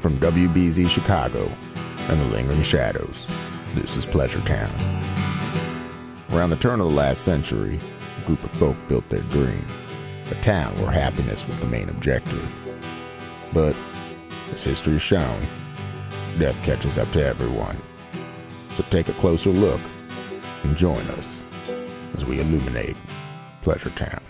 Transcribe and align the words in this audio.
From 0.00 0.18
WBZ 0.18 0.88
Chicago 0.88 1.52
and 2.08 2.18
the 2.18 2.24
lingering 2.24 2.62
shadows, 2.62 3.26
this 3.74 3.98
is 3.98 4.06
Pleasure 4.06 4.40
Town. 4.40 4.72
Around 6.32 6.50
the 6.50 6.56
turn 6.56 6.80
of 6.80 6.88
the 6.88 6.96
last 6.96 7.22
century, 7.22 7.78
a 8.18 8.26
group 8.26 8.42
of 8.42 8.50
folk 8.52 8.76
built 8.88 9.06
their 9.10 9.20
dream 9.24 9.62
a 10.30 10.34
town 10.36 10.74
where 10.80 10.90
happiness 10.90 11.46
was 11.46 11.58
the 11.58 11.66
main 11.66 11.88
objective. 11.88 12.50
But, 13.52 13.76
as 14.52 14.62
history 14.62 14.94
has 14.94 15.02
shown, 15.02 15.40
death 16.38 16.56
catches 16.62 16.98
up 16.98 17.10
to 17.12 17.24
everyone. 17.24 17.76
So 18.76 18.84
take 18.90 19.08
a 19.08 19.14
closer 19.14 19.50
look 19.50 19.80
and 20.62 20.76
join 20.76 21.06
us 21.10 21.38
as 22.16 22.24
we 22.24 22.40
illuminate 22.40 22.96
Pleasure 23.62 23.90
Town. 23.90 24.22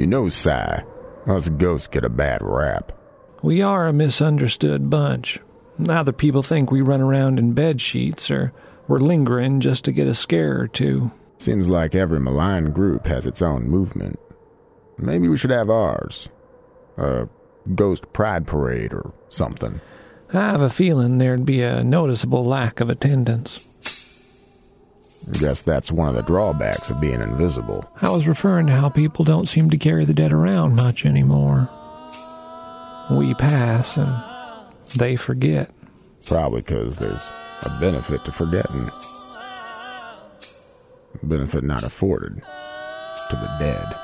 You 0.00 0.06
know, 0.06 0.30
Si, 0.30 0.50
us 0.50 1.50
ghosts 1.50 1.86
get 1.86 2.06
a 2.06 2.08
bad 2.08 2.40
rap. 2.40 2.90
We 3.42 3.60
are 3.60 3.86
a 3.86 3.92
misunderstood 3.92 4.88
bunch. 4.88 5.38
Other 5.90 6.12
people 6.12 6.42
think 6.42 6.70
we 6.70 6.80
run 6.80 7.02
around 7.02 7.38
in 7.38 7.52
bed 7.52 7.82
sheets 7.82 8.30
or 8.30 8.50
we're 8.88 9.00
lingering 9.00 9.60
just 9.60 9.84
to 9.84 9.92
get 9.92 10.08
a 10.08 10.14
scare 10.14 10.58
or 10.58 10.68
two. 10.68 11.12
Seems 11.36 11.68
like 11.68 11.94
every 11.94 12.18
malign 12.18 12.72
group 12.72 13.06
has 13.08 13.26
its 13.26 13.42
own 13.42 13.68
movement. 13.68 14.18
Maybe 14.96 15.28
we 15.28 15.36
should 15.36 15.50
have 15.50 15.68
ours. 15.68 16.30
A 16.96 17.28
ghost 17.74 18.10
pride 18.14 18.46
parade 18.46 18.94
or 18.94 19.12
something. 19.28 19.82
I 20.32 20.38
have 20.38 20.62
a 20.62 20.70
feeling 20.70 21.18
there'd 21.18 21.44
be 21.44 21.60
a 21.60 21.84
noticeable 21.84 22.46
lack 22.46 22.80
of 22.80 22.88
attendance. 22.88 23.99
Guess 25.38 25.60
that's 25.62 25.92
one 25.92 26.08
of 26.08 26.14
the 26.14 26.22
drawbacks 26.22 26.88
of 26.90 27.00
being 27.00 27.20
invisible. 27.20 27.88
I 28.00 28.08
was 28.10 28.26
referring 28.26 28.66
to 28.68 28.72
how 28.72 28.88
people 28.88 29.24
don't 29.24 29.48
seem 29.48 29.70
to 29.70 29.78
carry 29.78 30.04
the 30.04 30.14
dead 30.14 30.32
around 30.32 30.76
much 30.76 31.04
anymore. 31.04 31.68
We 33.10 33.34
pass 33.34 33.96
and 33.96 34.14
they 34.96 35.16
forget. 35.16 35.70
Probably 36.26 36.62
because 36.62 36.98
there's 36.98 37.28
a 37.62 37.80
benefit 37.80 38.24
to 38.24 38.32
forgetting. 38.32 38.90
A 41.22 41.26
benefit 41.26 41.64
not 41.64 41.82
afforded 41.82 42.36
to 42.36 43.36
the 43.36 43.56
dead. 43.58 43.94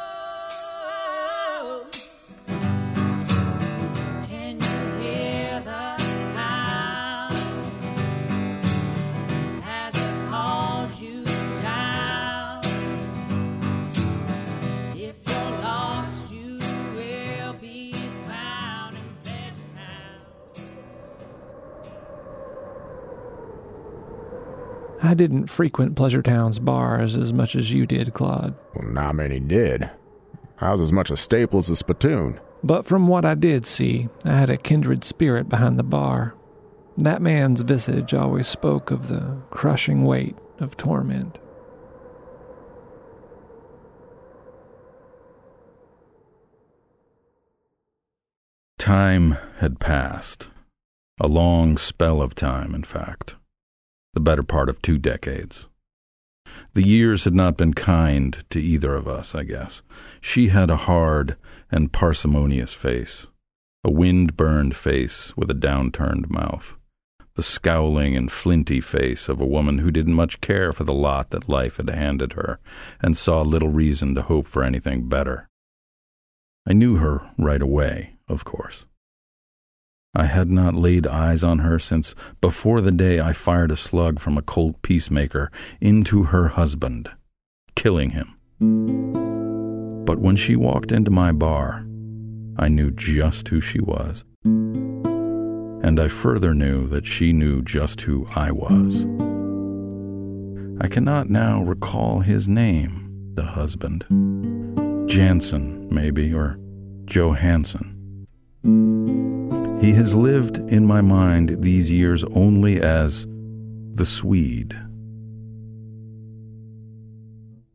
I 25.06 25.14
didn't 25.14 25.46
frequent 25.46 25.94
Pleasure 25.94 26.20
Town's 26.20 26.58
bars 26.58 27.14
as 27.14 27.32
much 27.32 27.54
as 27.54 27.70
you 27.70 27.86
did, 27.86 28.12
Claude. 28.12 28.54
Well, 28.74 28.88
not 28.88 29.14
many 29.14 29.38
did. 29.38 29.88
I 30.60 30.72
was 30.72 30.80
as 30.80 30.92
much 30.92 31.12
a 31.12 31.16
staple 31.16 31.60
as 31.60 31.70
a 31.70 31.76
spittoon. 31.76 32.40
But 32.64 32.86
from 32.86 33.06
what 33.06 33.24
I 33.24 33.34
did 33.34 33.66
see, 33.66 34.08
I 34.24 34.32
had 34.32 34.50
a 34.50 34.56
kindred 34.56 35.04
spirit 35.04 35.48
behind 35.48 35.78
the 35.78 35.84
bar. 35.84 36.34
That 36.96 37.22
man's 37.22 37.60
visage 37.60 38.14
always 38.14 38.48
spoke 38.48 38.90
of 38.90 39.06
the 39.06 39.36
crushing 39.50 40.04
weight 40.04 40.36
of 40.58 40.76
torment. 40.76 41.38
Time 48.76 49.38
had 49.58 49.78
passed. 49.78 50.48
A 51.20 51.28
long 51.28 51.76
spell 51.76 52.20
of 52.20 52.34
time, 52.34 52.74
in 52.74 52.82
fact. 52.82 53.36
The 54.16 54.20
better 54.20 54.42
part 54.42 54.70
of 54.70 54.80
two 54.80 54.96
decades. 54.96 55.66
The 56.72 56.86
years 56.86 57.24
had 57.24 57.34
not 57.34 57.58
been 57.58 57.74
kind 57.74 58.42
to 58.48 58.58
either 58.58 58.94
of 58.94 59.06
us, 59.06 59.34
I 59.34 59.42
guess. 59.42 59.82
She 60.22 60.48
had 60.48 60.70
a 60.70 60.78
hard 60.88 61.36
and 61.70 61.92
parsimonious 61.92 62.72
face, 62.72 63.26
a 63.84 63.90
wind 63.90 64.34
burned 64.34 64.74
face 64.74 65.36
with 65.36 65.50
a 65.50 65.54
downturned 65.54 66.30
mouth, 66.30 66.78
the 67.34 67.42
scowling 67.42 68.16
and 68.16 68.32
flinty 68.32 68.80
face 68.80 69.28
of 69.28 69.38
a 69.38 69.46
woman 69.46 69.80
who 69.80 69.90
didn't 69.90 70.14
much 70.14 70.40
care 70.40 70.72
for 70.72 70.84
the 70.84 70.94
lot 70.94 71.28
that 71.28 71.46
life 71.46 71.76
had 71.76 71.90
handed 71.90 72.32
her 72.32 72.58
and 73.02 73.18
saw 73.18 73.42
little 73.42 73.68
reason 73.68 74.14
to 74.14 74.22
hope 74.22 74.46
for 74.46 74.62
anything 74.64 75.10
better. 75.10 75.46
I 76.66 76.72
knew 76.72 76.96
her 76.96 77.30
right 77.36 77.60
away, 77.60 78.16
of 78.28 78.46
course. 78.46 78.86
I 80.18 80.24
had 80.24 80.50
not 80.50 80.74
laid 80.74 81.06
eyes 81.06 81.44
on 81.44 81.58
her 81.58 81.78
since 81.78 82.14
before 82.40 82.80
the 82.80 82.90
day 82.90 83.20
I 83.20 83.34
fired 83.34 83.70
a 83.70 83.76
slug 83.76 84.18
from 84.18 84.38
a 84.38 84.42
Colt 84.42 84.80
peacemaker 84.80 85.50
into 85.78 86.22
her 86.24 86.48
husband, 86.48 87.10
killing 87.74 88.10
him. 88.10 88.32
But 90.06 90.18
when 90.18 90.36
she 90.36 90.56
walked 90.56 90.90
into 90.90 91.10
my 91.10 91.32
bar, 91.32 91.84
I 92.58 92.68
knew 92.68 92.90
just 92.92 93.48
who 93.48 93.60
she 93.60 93.78
was. 93.78 94.24
And 94.44 96.00
I 96.00 96.08
further 96.08 96.54
knew 96.54 96.88
that 96.88 97.06
she 97.06 97.34
knew 97.34 97.60
just 97.60 98.00
who 98.00 98.26
I 98.34 98.52
was. 98.52 99.04
I 100.80 100.88
cannot 100.88 101.28
now 101.28 101.62
recall 101.62 102.20
his 102.20 102.48
name, 102.48 103.32
the 103.34 103.44
husband. 103.44 104.06
Jansen, 105.10 105.88
maybe, 105.90 106.32
or 106.32 106.58
Johansson. 107.04 107.92
He 109.80 109.92
has 109.92 110.14
lived 110.14 110.56
in 110.72 110.86
my 110.86 111.02
mind 111.02 111.62
these 111.62 111.90
years 111.90 112.24
only 112.34 112.80
as 112.80 113.26
the 113.92 114.06
Swede. 114.06 114.74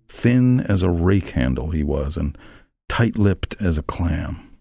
Thin 0.09 0.61
as 0.61 0.81
a 0.81 0.89
rake 0.89 1.29
handle 1.29 1.69
he 1.69 1.83
was, 1.83 2.17
and 2.17 2.37
tight 2.89 3.17
lipped 3.17 3.55
as 3.59 3.77
a 3.77 3.83
clam. 3.83 4.57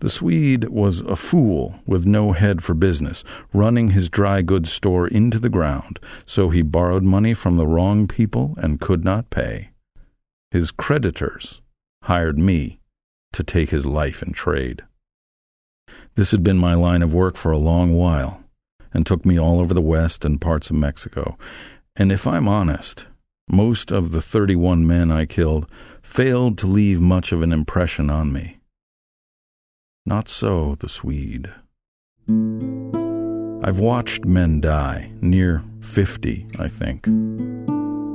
The 0.00 0.10
Swede 0.10 0.68
was 0.70 1.00
a 1.00 1.16
fool 1.16 1.76
with 1.86 2.06
no 2.06 2.32
head 2.32 2.62
for 2.62 2.74
business, 2.74 3.22
running 3.52 3.88
his 3.88 4.08
dry 4.08 4.42
goods 4.42 4.72
store 4.72 5.06
into 5.06 5.38
the 5.38 5.48
ground, 5.50 6.00
so 6.24 6.48
he 6.48 6.62
borrowed 6.62 7.02
money 7.02 7.34
from 7.34 7.56
the 7.56 7.66
wrong 7.66 8.08
people 8.08 8.54
and 8.56 8.80
could 8.80 9.04
not 9.04 9.30
pay. 9.30 9.68
His 10.50 10.70
creditors 10.70 11.60
hired 12.04 12.38
me 12.38 12.80
to 13.32 13.42
take 13.42 13.68
his 13.70 13.84
life 13.84 14.22
in 14.22 14.32
trade. 14.32 14.82
This 16.16 16.30
had 16.30 16.42
been 16.42 16.56
my 16.56 16.72
line 16.72 17.02
of 17.02 17.12
work 17.12 17.36
for 17.36 17.52
a 17.52 17.58
long 17.58 17.92
while, 17.94 18.42
and 18.94 19.04
took 19.04 19.26
me 19.26 19.38
all 19.38 19.60
over 19.60 19.74
the 19.74 19.82
West 19.82 20.24
and 20.24 20.40
parts 20.40 20.70
of 20.70 20.76
Mexico. 20.76 21.36
And 21.94 22.10
if 22.10 22.26
I'm 22.26 22.48
honest, 22.48 23.04
most 23.50 23.92
of 23.92 24.12
the 24.12 24.22
31 24.22 24.86
men 24.86 25.12
I 25.12 25.26
killed 25.26 25.70
failed 26.02 26.56
to 26.58 26.66
leave 26.66 27.02
much 27.02 27.32
of 27.32 27.42
an 27.42 27.52
impression 27.52 28.08
on 28.08 28.32
me. 28.32 28.60
Not 30.06 30.30
so 30.30 30.76
the 30.80 30.88
Swede. 30.88 31.52
I've 33.62 33.78
watched 33.78 34.24
men 34.24 34.62
die, 34.62 35.12
near 35.20 35.62
50, 35.80 36.46
I 36.58 36.68
think. 36.68 37.02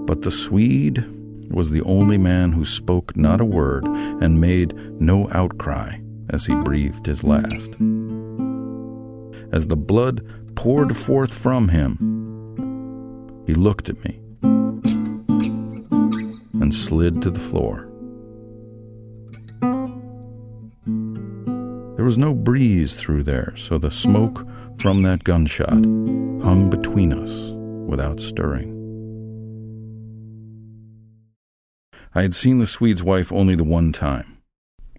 But 0.08 0.24
the 0.24 0.32
Swede 0.32 1.06
was 1.52 1.70
the 1.70 1.84
only 1.84 2.18
man 2.18 2.54
who 2.54 2.66
spoke 2.66 3.16
not 3.16 3.42
a 3.42 3.46
word 3.46 3.86
and 3.86 4.42
made 4.42 4.74
no 5.00 5.30
outcry 5.32 6.01
as 6.32 6.46
he 6.46 6.56
breathed 6.56 7.06
his 7.06 7.24
last. 7.24 7.72
As 9.54 9.68
the 9.68 9.76
blood 9.76 10.26
poured 10.56 10.98
forth 10.98 11.34
from 11.34 11.68
him, 11.68 11.98
he 13.46 13.54
looked 13.54 13.90
at 13.90 14.04
me 14.04 14.20
and 16.62 16.74
slid 16.74 17.22
to 17.22 17.30
the 17.30 17.40
floor. 17.40 17.88
There 21.96 22.06
was 22.06 22.18
no 22.18 22.34
breeze 22.34 22.96
through 22.96 23.24
there, 23.24 23.54
so 23.58 23.78
the 23.78 23.92
smoke 23.92 24.48
from 24.82 25.04
that 25.04 25.24
gunshot 25.24 25.70
hung 25.70 26.70
between 26.70 27.14
us 27.14 27.52
without 27.88 28.20
stirring. 28.20 28.78
I 32.16 32.24
had 32.24 32.34
seen 32.34 32.58
the 32.58 32.68
Swede's 32.68 33.04
wife 33.04 33.32
only 33.32 33.56
the 33.56 33.64
one 33.64 33.92
time, 33.92 34.41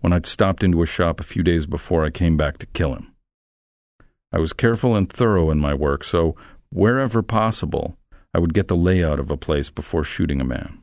when 0.03 0.13
I'd 0.13 0.27
stopped 0.27 0.63
into 0.63 0.83
a 0.83 0.87
shop 0.87 1.19
a 1.19 1.25
few 1.25 1.43
days 1.43 1.65
before 1.65 2.05
I 2.05 2.11
came 2.11 2.37
back 2.37 2.59
to 2.59 2.67
kill 2.67 2.95
him. 2.95 3.15
I 4.33 4.39
was 4.39 4.53
careful 4.53 4.95
and 4.95 5.11
thorough 5.11 5.51
in 5.51 5.59
my 5.59 5.73
work, 5.73 6.05
so 6.05 6.37
wherever 6.71 7.23
possible, 7.23 7.97
I 8.35 8.39
would 8.39 8.55
get 8.55 8.69
the 8.69 8.77
layout 8.77 9.19
of 9.19 9.31
a 9.31 9.37
place 9.37 9.71
before 9.71 10.05
shooting 10.05 10.41
a 10.41 10.45
man. 10.45 10.83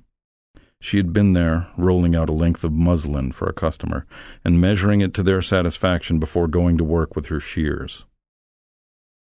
She 0.81 0.97
had 0.97 1.11
been 1.11 1.33
there, 1.33 1.67
rolling 1.77 2.15
out 2.15 2.29
a 2.29 2.33
length 2.33 2.63
of 2.63 2.71
muslin 2.71 3.33
for 3.33 3.49
a 3.49 3.53
customer, 3.53 4.05
and 4.45 4.61
measuring 4.61 5.01
it 5.01 5.13
to 5.15 5.23
their 5.23 5.41
satisfaction 5.41 6.19
before 6.19 6.47
going 6.47 6.77
to 6.77 6.83
work 6.83 7.15
with 7.15 7.25
her 7.25 7.39
shears. 7.39 8.05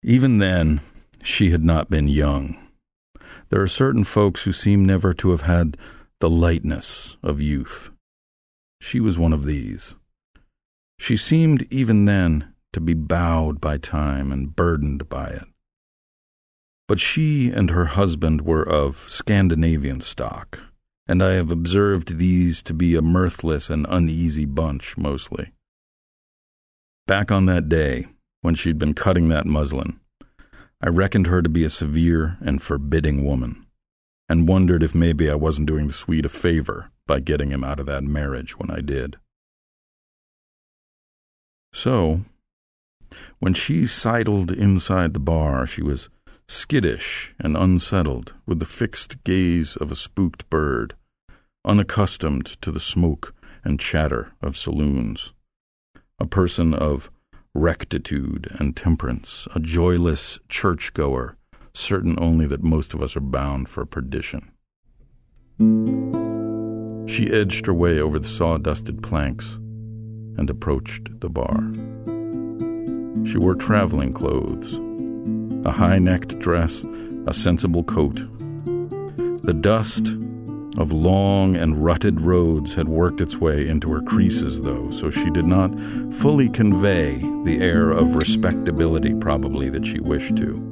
Even 0.03 0.37
then, 0.37 0.79
she 1.21 1.51
had 1.51 1.63
not 1.63 1.89
been 1.89 2.07
young. 2.07 2.57
There 3.49 3.61
are 3.61 3.67
certain 3.67 4.05
folks 4.05 4.43
who 4.43 4.53
seem 4.53 4.85
never 4.85 5.13
to 5.15 5.31
have 5.31 5.41
had 5.41 5.75
the 6.19 6.29
lightness 6.29 7.17
of 7.21 7.41
youth. 7.41 7.91
She 8.81 8.99
was 8.99 9.17
one 9.17 9.31
of 9.31 9.45
these. 9.45 9.93
She 10.99 11.15
seemed 11.15 11.67
even 11.71 12.05
then 12.05 12.53
to 12.73 12.81
be 12.81 12.95
bowed 12.95 13.61
by 13.61 13.77
time 13.77 14.31
and 14.31 14.55
burdened 14.55 15.07
by 15.07 15.27
it. 15.27 15.45
But 16.87 16.99
she 16.99 17.49
and 17.51 17.69
her 17.69 17.85
husband 17.85 18.41
were 18.41 18.67
of 18.67 19.05
Scandinavian 19.07 20.01
stock, 20.01 20.59
and 21.07 21.21
I 21.21 21.33
have 21.33 21.51
observed 21.51 22.17
these 22.17 22.63
to 22.63 22.73
be 22.73 22.95
a 22.95 23.03
mirthless 23.03 23.69
and 23.69 23.85
uneasy 23.87 24.45
bunch 24.45 24.97
mostly. 24.97 25.53
Back 27.05 27.31
on 27.31 27.45
that 27.45 27.69
day, 27.69 28.07
when 28.41 28.55
she'd 28.55 28.79
been 28.79 28.95
cutting 28.95 29.29
that 29.29 29.45
muslin, 29.45 29.99
I 30.81 30.89
reckoned 30.89 31.27
her 31.27 31.43
to 31.43 31.49
be 31.49 31.63
a 31.63 31.69
severe 31.69 32.37
and 32.41 32.61
forbidding 32.61 33.23
woman, 33.23 33.67
and 34.31 34.47
wondered 34.47 34.81
if 34.81 34.95
maybe 34.95 35.29
I 35.29 35.35
wasn't 35.35 35.67
doing 35.67 35.87
the 35.87 35.93
Swede 35.93 36.25
a 36.25 36.29
favor 36.29 36.89
by 37.05 37.19
getting 37.19 37.51
him 37.51 37.65
out 37.65 37.81
of 37.81 37.85
that 37.87 38.05
marriage 38.05 38.57
when 38.57 38.71
I 38.71 38.79
did. 38.79 39.17
So, 41.73 42.21
when 43.39 43.53
she 43.53 43.85
sidled 43.85 44.49
inside 44.49 45.13
the 45.13 45.19
bar, 45.19 45.67
she 45.67 45.83
was 45.83 46.07
skittish 46.47 47.35
and 47.39 47.57
unsettled, 47.57 48.33
with 48.45 48.59
the 48.59 48.65
fixed 48.65 49.21
gaze 49.25 49.75
of 49.75 49.91
a 49.91 49.97
spooked 49.97 50.49
bird, 50.49 50.95
unaccustomed 51.65 52.45
to 52.61 52.71
the 52.71 52.79
smoke 52.79 53.35
and 53.65 53.81
chatter 53.81 54.31
of 54.41 54.55
saloons. 54.55 55.33
A 56.19 56.25
person 56.25 56.73
of 56.73 57.11
rectitude 57.53 58.55
and 58.57 58.77
temperance, 58.77 59.45
a 59.53 59.59
joyless 59.59 60.39
churchgoer, 60.47 61.35
certain 61.73 62.17
only 62.19 62.47
that 62.47 62.63
most 62.63 62.93
of 62.93 63.01
us 63.01 63.15
are 63.15 63.21
bound 63.21 63.69
for 63.69 63.85
perdition. 63.85 64.51
She 67.07 67.31
edged 67.31 67.65
her 67.65 67.73
way 67.73 67.99
over 67.99 68.19
the 68.19 68.27
sawdusted 68.27 69.03
planks 69.03 69.55
and 70.37 70.49
approached 70.49 71.19
the 71.19 71.29
bar. 71.29 71.71
She 73.25 73.37
wore 73.37 73.55
traveling 73.55 74.13
clothes, 74.13 74.79
a 75.65 75.71
high 75.71 75.99
necked 75.99 76.39
dress, 76.39 76.83
a 77.27 77.33
sensible 77.33 77.83
coat. 77.83 78.15
The 79.43 79.53
dust 79.53 80.07
of 80.77 80.91
long 80.91 81.55
and 81.57 81.83
rutted 81.83 82.21
roads 82.21 82.73
had 82.75 82.87
worked 82.87 83.19
its 83.19 83.37
way 83.37 83.67
into 83.67 83.91
her 83.91 84.01
creases, 84.01 84.61
though, 84.61 84.89
so 84.89 85.09
she 85.11 85.29
did 85.29 85.45
not 85.45 85.71
fully 86.15 86.47
convey 86.49 87.17
the 87.43 87.59
air 87.59 87.91
of 87.91 88.15
respectability, 88.15 89.13
probably, 89.15 89.69
that 89.69 89.85
she 89.85 89.99
wished 89.99 90.37
to. 90.37 90.70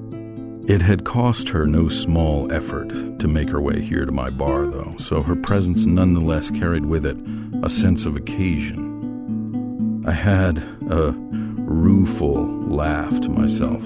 It 0.70 0.84
had 0.84 1.04
cost 1.04 1.50
her 1.50 1.66
no 1.66 1.90
small 1.90 2.52
effort 2.52 2.90
to 3.18 3.28
make 3.28 3.50
her 3.50 3.60
way 3.60 3.82
here 3.82 4.06
to 4.06 4.12
my 4.12 4.30
bar, 4.30 4.68
though, 4.68 4.94
so 5.00 5.24
her 5.24 5.36
presence 5.36 5.88
nonetheless 5.88 6.52
carried 6.52 6.86
with 6.86 7.08
it 7.08 7.18
a 7.64 7.70
sense 7.70 8.06
of 8.06 8.16
occasion. 8.16 10.04
I 10.06 10.12
had 10.12 10.60
a 10.92 11.12
rueful 11.12 12.46
laugh 12.68 13.20
to 13.22 13.30
myself 13.30 13.82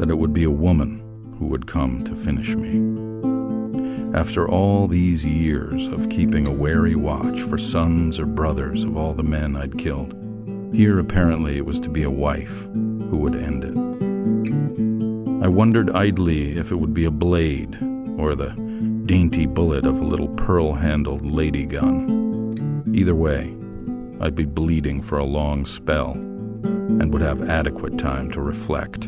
that 0.00 0.10
it 0.10 0.18
would 0.18 0.32
be 0.32 0.42
a 0.42 0.50
woman 0.50 1.00
who 1.38 1.46
would 1.46 1.68
come 1.68 2.02
to 2.02 2.16
finish 2.16 2.56
me. 2.56 4.18
After 4.18 4.48
all 4.48 4.88
these 4.88 5.24
years 5.24 5.86
of 5.86 6.10
keeping 6.10 6.48
a 6.48 6.52
wary 6.52 6.96
watch 6.96 7.40
for 7.42 7.56
sons 7.56 8.18
or 8.18 8.26
brothers 8.26 8.82
of 8.82 8.96
all 8.96 9.12
the 9.12 9.22
men 9.22 9.54
I'd 9.54 9.78
killed, 9.78 10.12
here 10.74 10.98
apparently 10.98 11.56
it 11.56 11.66
was 11.66 11.78
to 11.78 11.88
be 11.88 12.02
a 12.02 12.10
wife 12.10 12.64
who 12.72 13.18
would 13.18 13.36
end 13.36 13.62
it. 13.62 13.85
I 15.46 15.48
wondered 15.48 15.90
idly 15.90 16.58
if 16.58 16.72
it 16.72 16.74
would 16.74 16.92
be 16.92 17.04
a 17.04 17.10
blade 17.12 17.78
or 18.18 18.34
the 18.34 18.50
dainty 19.06 19.46
bullet 19.46 19.86
of 19.86 20.00
a 20.00 20.04
little 20.04 20.26
pearl 20.30 20.72
handled 20.72 21.24
lady 21.24 21.64
gun. 21.64 22.82
Either 22.92 23.14
way, 23.14 23.54
I'd 24.20 24.34
be 24.34 24.44
bleeding 24.44 25.00
for 25.00 25.18
a 25.18 25.24
long 25.24 25.64
spell 25.64 26.14
and 26.14 27.12
would 27.12 27.22
have 27.22 27.48
adequate 27.48 27.96
time 27.96 28.28
to 28.32 28.40
reflect 28.40 29.06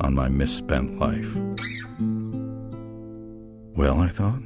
on 0.00 0.12
my 0.12 0.28
misspent 0.28 0.98
life. 0.98 1.36
Well, 3.76 4.00
I 4.00 4.08
thought, 4.08 4.42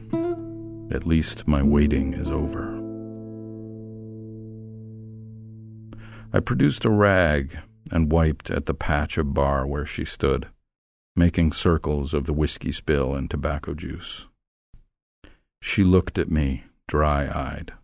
at 0.95 1.07
least 1.07 1.49
my 1.49 1.63
waiting 1.63 2.13
is 2.13 2.31
over. 2.31 2.77
I 6.35 6.41
produced 6.41 6.85
a 6.85 6.91
rag 6.91 7.59
and 7.91 8.13
wiped 8.13 8.51
at 8.51 8.67
the 8.67 8.75
patch 8.75 9.17
of 9.17 9.33
bar 9.33 9.67
where 9.67 9.87
she 9.87 10.05
stood, 10.05 10.47
making 11.21 11.53
circles 11.53 12.15
of 12.15 12.25
the 12.25 12.33
whiskey 12.33 12.73
spill 12.73 13.15
and 13.15 13.31
tobacco 13.31 13.75
juice. 13.75 14.25
She 15.61 15.85
looked 15.85 16.19
at 16.19 16.31
me, 16.31 16.65
dry 16.89 17.27
eyed. 17.29 17.75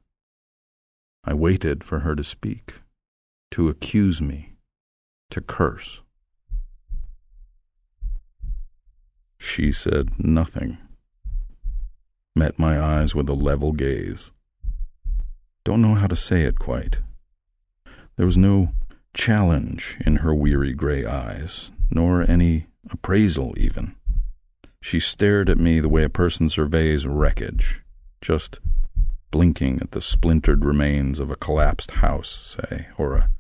I 1.22 1.34
waited 1.34 1.84
for 1.84 1.98
her 1.98 2.16
to 2.16 2.24
speak, 2.24 2.80
to 3.50 3.68
accuse 3.68 4.22
me, 4.22 4.54
to 5.30 5.42
curse. 5.42 6.00
She 9.38 9.70
said 9.70 10.12
nothing 10.18 10.78
met 12.34 12.58
my 12.58 12.80
eyes 12.80 13.14
with 13.14 13.28
a 13.28 13.34
level 13.34 13.72
gaze. 13.72 14.30
Don't 15.62 15.82
know 15.82 15.94
how 15.94 16.06
to 16.06 16.16
say 16.16 16.44
it 16.44 16.58
quite. 16.58 16.98
There 18.16 18.26
was 18.26 18.38
no 18.38 18.72
challenge 19.12 19.98
in 20.06 20.16
her 20.16 20.34
weary 20.34 20.72
gray 20.72 21.04
eyes, 21.04 21.70
nor 21.90 22.22
any 22.30 22.66
appraisal 22.90 23.54
even. 23.56 23.96
She 24.80 25.00
stared 25.00 25.48
at 25.48 25.58
me 25.58 25.80
the 25.80 25.88
way 25.88 26.04
a 26.04 26.08
person 26.08 26.48
surveys 26.48 27.06
wreckage, 27.06 27.82
just 28.20 28.60
blinking 29.30 29.80
at 29.80 29.90
the 29.90 30.00
splintered 30.00 30.64
remains 30.64 31.18
of 31.18 31.30
a 31.30 31.36
collapsed 31.36 31.92
house, 31.92 32.56
say, 32.58 32.86
or 32.96 33.16
a 33.16 33.30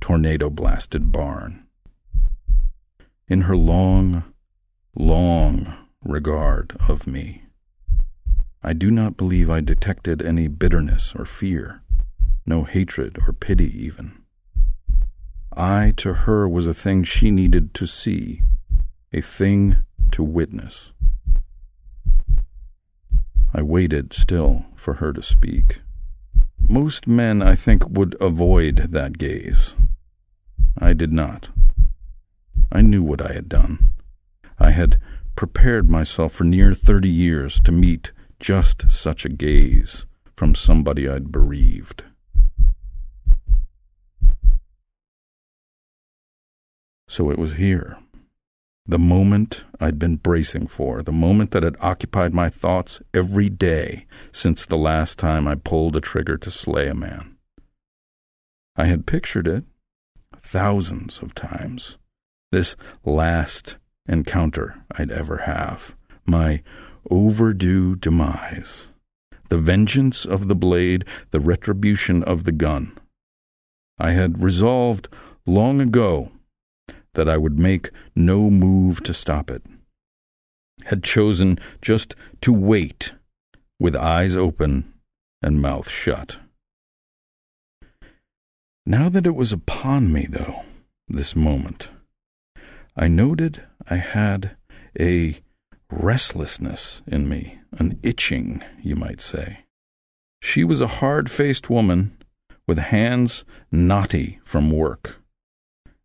tornado 0.00 0.50
blasted 0.50 1.12
barn. 1.12 1.64
In 3.28 3.42
her 3.42 3.56
long, 3.56 4.24
long 4.96 5.74
regard 6.02 6.76
of 6.88 7.06
me, 7.06 7.44
I 8.62 8.72
do 8.72 8.90
not 8.90 9.16
believe 9.16 9.48
I 9.48 9.60
detected 9.60 10.20
any 10.20 10.48
bitterness 10.48 11.14
or 11.16 11.24
fear, 11.24 11.82
no 12.44 12.64
hatred 12.64 13.18
or 13.26 13.32
pity 13.32 13.72
even. 13.84 14.12
I 15.56 15.94
to 15.98 16.14
her 16.14 16.48
was 16.48 16.66
a 16.66 16.74
thing 16.74 17.04
she 17.04 17.30
needed 17.30 17.74
to 17.74 17.86
see, 17.86 18.42
a 19.12 19.20
thing 19.20 19.76
to 20.12 20.22
witness. 20.22 20.92
I 23.52 23.62
waited 23.62 24.12
still 24.12 24.66
for 24.76 24.94
her 24.94 25.12
to 25.12 25.22
speak. 25.22 25.80
Most 26.68 27.08
men, 27.08 27.42
I 27.42 27.56
think, 27.56 27.88
would 27.88 28.16
avoid 28.20 28.92
that 28.92 29.18
gaze. 29.18 29.74
I 30.78 30.92
did 30.92 31.12
not. 31.12 31.48
I 32.70 32.82
knew 32.82 33.02
what 33.02 33.20
I 33.20 33.32
had 33.32 33.48
done. 33.48 33.90
I 34.58 34.70
had 34.70 35.00
prepared 35.34 35.90
myself 35.90 36.32
for 36.32 36.44
near 36.44 36.74
thirty 36.74 37.08
years 37.08 37.58
to 37.60 37.72
meet 37.72 38.12
just 38.38 38.90
such 38.90 39.24
a 39.24 39.28
gaze 39.28 40.06
from 40.36 40.54
somebody 40.54 41.08
I'd 41.08 41.32
bereaved. 41.32 42.04
So 47.08 47.30
it 47.30 47.38
was 47.38 47.54
here. 47.54 47.98
The 48.90 48.98
moment 48.98 49.62
I'd 49.78 50.00
been 50.00 50.16
bracing 50.16 50.66
for, 50.66 51.00
the 51.00 51.12
moment 51.12 51.52
that 51.52 51.62
had 51.62 51.76
occupied 51.78 52.34
my 52.34 52.48
thoughts 52.48 53.00
every 53.14 53.48
day 53.48 54.06
since 54.32 54.66
the 54.66 54.76
last 54.76 55.16
time 55.16 55.46
I 55.46 55.54
pulled 55.54 55.94
a 55.94 56.00
trigger 56.00 56.36
to 56.38 56.50
slay 56.50 56.88
a 56.88 56.94
man. 56.94 57.36
I 58.74 58.86
had 58.86 59.06
pictured 59.06 59.46
it 59.46 59.62
thousands 60.42 61.20
of 61.22 61.36
times. 61.36 61.98
This 62.50 62.74
last 63.04 63.76
encounter 64.08 64.82
I'd 64.90 65.12
ever 65.12 65.36
have. 65.36 65.94
My 66.26 66.64
overdue 67.08 67.94
demise, 67.94 68.88
the 69.50 69.58
vengeance 69.58 70.24
of 70.24 70.48
the 70.48 70.56
blade, 70.56 71.04
the 71.30 71.38
retribution 71.38 72.24
of 72.24 72.42
the 72.42 72.50
gun. 72.50 72.98
I 74.00 74.10
had 74.10 74.42
resolved 74.42 75.06
long 75.46 75.80
ago 75.80 76.32
that 77.20 77.28
I 77.28 77.36
would 77.36 77.58
make 77.58 77.90
no 78.16 78.48
move 78.48 79.02
to 79.02 79.12
stop 79.12 79.50
it, 79.50 79.62
had 80.84 81.04
chosen 81.04 81.58
just 81.82 82.14
to 82.40 82.50
wait 82.50 83.12
with 83.78 83.94
eyes 83.94 84.34
open 84.34 84.94
and 85.42 85.60
mouth 85.60 85.86
shut. 85.86 86.38
Now 88.86 89.10
that 89.10 89.26
it 89.26 89.34
was 89.34 89.52
upon 89.52 90.10
me, 90.10 90.28
though, 90.30 90.62
this 91.08 91.36
moment, 91.36 91.90
I 92.96 93.06
noted 93.06 93.64
I 93.86 93.96
had 93.96 94.56
a 94.98 95.42
restlessness 95.90 97.02
in 97.06 97.28
me, 97.28 97.58
an 97.72 98.00
itching, 98.02 98.64
you 98.82 98.96
might 98.96 99.20
say. 99.20 99.66
She 100.40 100.64
was 100.64 100.80
a 100.80 100.96
hard 101.02 101.30
faced 101.30 101.68
woman 101.68 102.16
with 102.66 102.78
hands 102.78 103.44
knotty 103.70 104.40
from 104.42 104.70
work. 104.70 105.19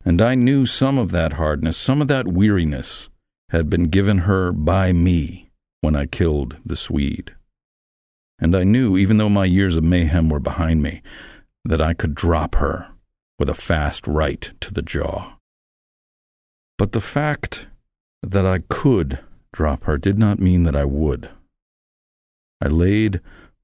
And 0.08 0.22
I 0.22 0.36
knew 0.36 0.68
some 0.68 1.00
of 1.00 1.10
that 1.12 1.34
hardness, 1.34 1.76
some 1.76 2.00
of 2.00 2.08
that 2.10 2.28
weariness 2.28 3.10
had 3.50 3.72
been 3.72 3.86
given 3.86 4.20
her 4.20 4.52
by 4.52 4.94
me 4.94 5.50
when 5.82 5.96
I 5.96 6.06
killed 6.06 6.58
the 6.64 6.76
Swede. 6.76 7.34
And 8.38 8.56
I 8.56 8.64
knew, 8.64 8.98
even 8.98 9.18
though 9.18 9.30
my 9.30 9.46
years 9.46 9.76
of 9.76 9.84
mayhem 9.84 10.30
were 10.30 10.40
behind 10.40 10.84
me, 10.84 11.02
that 11.64 11.82
I 11.82 11.96
could 11.96 12.14
drop 12.14 12.56
her 12.56 12.90
with 13.40 13.50
a 13.50 13.56
fast 13.56 14.06
right 14.06 14.52
to 14.62 14.72
the 14.72 14.84
jaw. 14.84 15.38
But 16.78 16.92
the 16.92 17.02
fact 17.02 17.66
that 18.22 18.46
I 18.46 18.60
could 18.70 19.20
drop 19.54 19.86
her 19.86 19.98
did 19.98 20.20
not 20.20 20.38
mean 20.38 20.64
that 20.64 20.76
I 20.76 20.86
would. 20.86 21.30
I 22.62 22.68
laid 22.68 23.22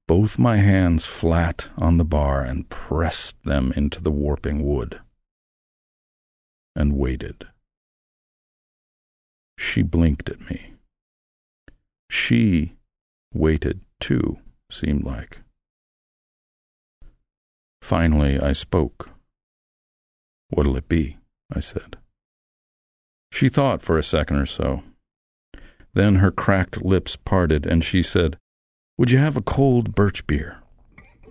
both 0.08 0.38
my 0.38 0.56
hands 0.56 1.04
flat 1.04 1.68
on 1.76 1.98
the 1.98 2.04
bar 2.04 2.42
and 2.42 2.68
pressed 2.68 3.36
them 3.44 3.72
into 3.76 4.02
the 4.02 4.10
warping 4.10 4.66
wood 4.66 5.00
and 6.74 6.96
waited. 6.96 7.46
She 9.58 9.82
blinked 9.82 10.28
at 10.28 10.40
me. 10.50 10.74
She 12.10 12.74
waited 13.32 13.80
too, 14.00 14.38
seemed 14.70 15.04
like. 15.04 15.40
Finally, 17.80 18.38
I 18.38 18.52
spoke. 18.52 19.10
What'll 20.50 20.76
it 20.76 20.88
be? 20.88 21.18
I 21.54 21.60
said. 21.60 21.96
She 23.32 23.48
thought 23.48 23.82
for 23.82 23.98
a 23.98 24.04
second 24.04 24.36
or 24.36 24.46
so. 24.46 24.82
Then 25.94 26.16
her 26.16 26.30
cracked 26.30 26.84
lips 26.84 27.16
parted, 27.16 27.66
and 27.66 27.84
she 27.84 28.02
said, 28.02 28.36
Would 28.98 29.10
you 29.10 29.18
have 29.18 29.36
a 29.36 29.42
cold 29.42 29.94
birch 29.94 30.26
beer? 30.26 30.58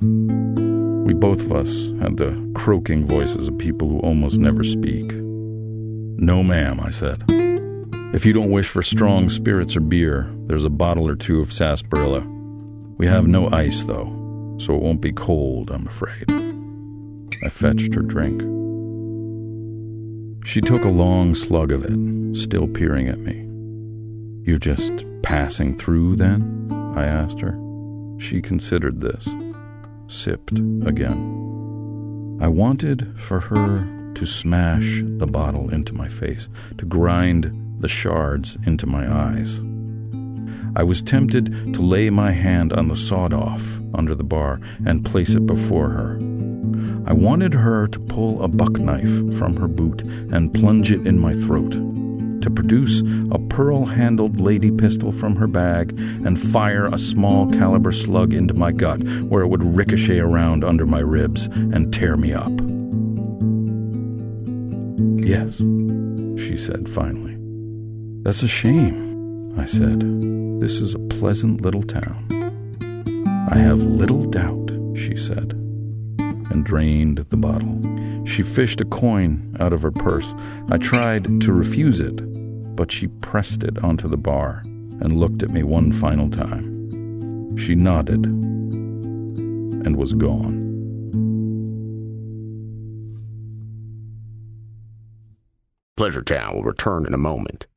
We 0.01 1.13
both 1.13 1.41
of 1.41 1.51
us 1.51 1.89
had 2.01 2.17
the 2.17 2.51
croaking 2.55 3.05
voices 3.05 3.47
of 3.47 3.57
people 3.57 3.87
who 3.87 3.99
almost 3.99 4.39
never 4.39 4.63
speak. 4.63 5.11
No, 6.17 6.43
ma'am, 6.43 6.79
I 6.79 6.89
said. 6.89 7.23
If 8.13 8.25
you 8.25 8.33
don't 8.33 8.51
wish 8.51 8.67
for 8.67 8.83
strong 8.83 9.29
spirits 9.29 9.75
or 9.75 9.79
beer, 9.79 10.29
there's 10.47 10.65
a 10.65 10.69
bottle 10.69 11.07
or 11.07 11.15
two 11.15 11.39
of 11.41 11.53
sarsaparilla. 11.53 12.21
We 12.97 13.07
have 13.07 13.27
no 13.27 13.49
ice, 13.51 13.83
though, 13.83 14.57
so 14.59 14.75
it 14.75 14.81
won't 14.81 15.01
be 15.01 15.13
cold, 15.13 15.71
I'm 15.71 15.87
afraid. 15.87 16.29
I 17.43 17.49
fetched 17.49 17.95
her 17.95 18.01
drink. 18.01 18.41
She 20.45 20.59
took 20.59 20.83
a 20.83 20.89
long 20.89 21.35
slug 21.35 21.71
of 21.71 21.85
it, 21.85 22.37
still 22.37 22.67
peering 22.67 23.07
at 23.07 23.19
me. 23.19 23.47
You're 24.43 24.59
just 24.59 25.05
passing 25.23 25.77
through, 25.77 26.17
then? 26.17 26.67
I 26.95 27.05
asked 27.05 27.39
her. 27.39 27.57
She 28.19 28.41
considered 28.41 29.01
this, 29.01 29.27
sipped 30.07 30.59
again. 30.85 32.37
I 32.41 32.47
wanted 32.47 33.19
for 33.19 33.39
her 33.39 34.00
to 34.15 34.25
smash 34.25 35.01
the 35.17 35.27
bottle 35.27 35.69
into 35.69 35.93
my 35.93 36.07
face, 36.07 36.49
to 36.77 36.85
grind 36.85 37.51
the 37.79 37.87
shards 37.87 38.57
into 38.65 38.85
my 38.85 39.11
eyes. 39.11 39.59
I 40.75 40.83
was 40.83 41.03
tempted 41.03 41.73
to 41.73 41.81
lay 41.81 42.09
my 42.09 42.31
hand 42.31 42.71
on 42.71 42.87
the 42.87 42.95
sawed 42.95 43.33
off 43.33 43.79
under 43.93 44.15
the 44.15 44.23
bar 44.23 44.61
and 44.85 45.03
place 45.03 45.31
it 45.31 45.45
before 45.45 45.89
her. 45.89 46.17
I 47.05 47.13
wanted 47.13 47.53
her 47.53 47.87
to 47.87 47.99
pull 47.99 48.41
a 48.41 48.47
buck 48.47 48.73
knife 48.73 49.37
from 49.37 49.57
her 49.57 49.67
boot 49.67 50.01
and 50.01 50.53
plunge 50.53 50.91
it 50.91 51.05
in 51.05 51.19
my 51.19 51.33
throat, 51.33 51.71
to 51.71 52.49
produce 52.49 53.01
a 53.31 53.39
pearl 53.49 53.85
handled 53.85 54.39
lady 54.39 54.71
pistol 54.71 55.11
from 55.11 55.35
her 55.35 55.47
bag 55.47 55.91
and 55.99 56.39
fire 56.39 56.85
a 56.85 56.97
small 56.97 57.51
caliber 57.51 57.91
slug 57.91 58.33
into 58.33 58.53
my 58.53 58.71
gut 58.71 59.03
where 59.23 59.43
it 59.43 59.47
would 59.47 59.75
ricochet 59.75 60.19
around 60.19 60.63
under 60.63 60.85
my 60.85 60.99
ribs 60.99 61.47
and 61.47 61.93
tear 61.93 62.15
me 62.15 62.33
up. 62.33 62.70
Yes, 65.23 65.57
she 65.57 66.57
said 66.57 66.89
finally. 66.89 67.37
That's 68.23 68.43
a 68.43 68.47
shame, 68.47 69.53
I 69.57 69.65
said. 69.65 69.99
This 70.59 70.81
is 70.81 70.95
a 70.95 70.99
pleasant 70.99 71.61
little 71.61 71.83
town. 71.83 72.27
I 73.51 73.57
have 73.57 73.79
little 73.79 74.25
doubt, 74.25 74.71
she 74.95 75.15
said, 75.15 75.53
and 76.19 76.65
drained 76.65 77.19
the 77.29 77.37
bottle. 77.37 77.79
She 78.25 78.43
fished 78.43 78.81
a 78.81 78.85
coin 78.85 79.55
out 79.59 79.73
of 79.73 79.81
her 79.81 79.91
purse. 79.91 80.33
I 80.69 80.77
tried 80.77 81.41
to 81.41 81.51
refuse 81.53 81.99
it, 81.99 82.17
but 82.75 82.91
she 82.91 83.07
pressed 83.07 83.63
it 83.63 83.83
onto 83.83 84.07
the 84.07 84.17
bar 84.17 84.61
and 85.01 85.19
looked 85.19 85.43
at 85.43 85.49
me 85.49 85.63
one 85.63 85.91
final 85.91 86.29
time. 86.29 87.57
She 87.57 87.75
nodded 87.75 88.25
and 88.25 89.97
was 89.97 90.13
gone. 90.13 90.70
Pleasure 96.01 96.23
Town 96.23 96.55
will 96.55 96.63
return 96.63 97.05
in 97.05 97.13
a 97.13 97.17
moment. 97.19 97.67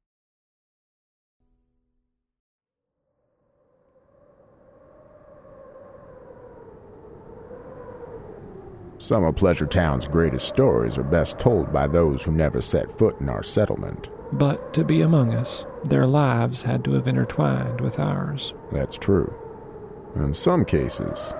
Some 8.96 9.24
of 9.24 9.36
Pleasure 9.36 9.66
Town's 9.66 10.08
greatest 10.08 10.48
stories 10.48 10.96
are 10.96 11.02
best 11.02 11.38
told 11.38 11.70
by 11.70 11.86
those 11.86 12.22
who 12.22 12.32
never 12.32 12.62
set 12.62 12.98
foot 12.98 13.20
in 13.20 13.28
our 13.28 13.42
settlement. 13.42 14.08
But 14.32 14.72
to 14.72 14.84
be 14.84 15.02
among 15.02 15.34
us, 15.34 15.66
their 15.84 16.06
lives 16.06 16.62
had 16.62 16.82
to 16.84 16.94
have 16.94 17.06
intertwined 17.06 17.82
with 17.82 17.98
ours. 17.98 18.54
That's 18.72 18.96
true. 18.96 19.34
In 20.16 20.32
some 20.32 20.64
cases, 20.64 21.34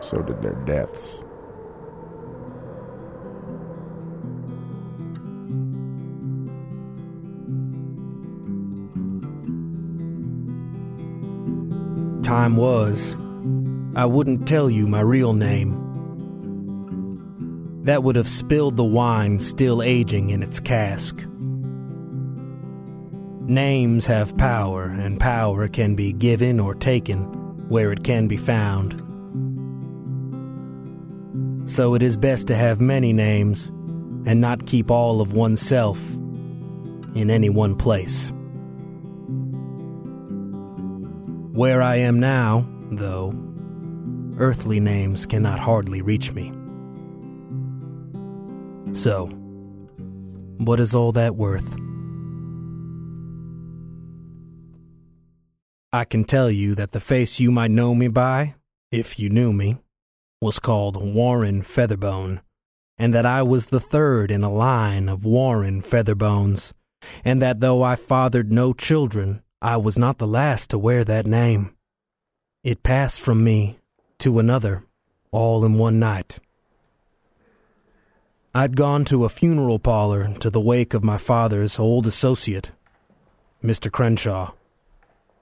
so 0.00 0.22
did 0.26 0.42
their 0.42 0.60
deaths. 0.64 1.22
Time 12.36 12.56
was, 12.56 13.16
I 13.96 14.04
wouldn't 14.04 14.46
tell 14.46 14.68
you 14.68 14.86
my 14.86 15.00
real 15.00 15.32
name. 15.32 15.72
That 17.84 18.02
would 18.02 18.14
have 18.14 18.28
spilled 18.28 18.76
the 18.76 18.84
wine 18.84 19.40
still 19.40 19.82
aging 19.82 20.28
in 20.28 20.42
its 20.42 20.60
cask. 20.60 21.16
Names 23.48 24.04
have 24.04 24.36
power, 24.36 24.84
and 24.84 25.18
power 25.18 25.66
can 25.66 25.94
be 25.94 26.12
given 26.12 26.60
or 26.60 26.74
taken 26.74 27.22
where 27.70 27.90
it 27.90 28.04
can 28.04 28.28
be 28.28 28.36
found. 28.36 29.00
So 31.64 31.94
it 31.94 32.02
is 32.02 32.18
best 32.18 32.48
to 32.48 32.54
have 32.54 32.82
many 32.82 33.14
names 33.14 33.68
and 34.26 34.42
not 34.42 34.66
keep 34.66 34.90
all 34.90 35.22
of 35.22 35.32
oneself 35.32 35.98
in 37.14 37.30
any 37.30 37.48
one 37.48 37.76
place. 37.76 38.30
Where 41.56 41.80
I 41.80 41.96
am 41.96 42.20
now, 42.20 42.68
though, 42.90 43.32
earthly 44.36 44.78
names 44.78 45.24
cannot 45.24 45.58
hardly 45.58 46.02
reach 46.02 46.32
me. 46.32 46.52
So, 48.92 49.28
what 50.58 50.80
is 50.80 50.94
all 50.94 51.12
that 51.12 51.34
worth? 51.34 51.74
I 55.94 56.04
can 56.04 56.24
tell 56.24 56.50
you 56.50 56.74
that 56.74 56.90
the 56.90 57.00
face 57.00 57.40
you 57.40 57.50
might 57.50 57.70
know 57.70 57.94
me 57.94 58.08
by, 58.08 58.56
if 58.92 59.18
you 59.18 59.30
knew 59.30 59.54
me, 59.54 59.78
was 60.42 60.58
called 60.58 61.02
Warren 61.02 61.62
Featherbone, 61.62 62.40
and 62.98 63.14
that 63.14 63.24
I 63.24 63.42
was 63.42 63.68
the 63.68 63.80
third 63.80 64.30
in 64.30 64.44
a 64.44 64.52
line 64.52 65.08
of 65.08 65.24
Warren 65.24 65.80
Featherbones, 65.80 66.74
and 67.24 67.40
that 67.40 67.60
though 67.60 67.82
I 67.82 67.96
fathered 67.96 68.52
no 68.52 68.74
children, 68.74 69.40
I 69.62 69.78
was 69.78 69.96
not 69.96 70.18
the 70.18 70.26
last 70.26 70.70
to 70.70 70.78
wear 70.78 71.02
that 71.04 71.26
name. 71.26 71.74
It 72.62 72.82
passed 72.82 73.20
from 73.20 73.42
me 73.42 73.78
to 74.18 74.38
another, 74.38 74.84
all 75.30 75.64
in 75.64 75.78
one 75.78 75.98
night. 75.98 76.38
I'd 78.54 78.76
gone 78.76 79.06
to 79.06 79.24
a 79.24 79.30
funeral 79.30 79.78
parlor 79.78 80.34
to 80.40 80.50
the 80.50 80.60
wake 80.60 80.92
of 80.92 81.04
my 81.04 81.16
father's 81.16 81.78
old 81.78 82.06
associate, 82.06 82.70
Mr. 83.64 83.90
Crenshaw, 83.90 84.52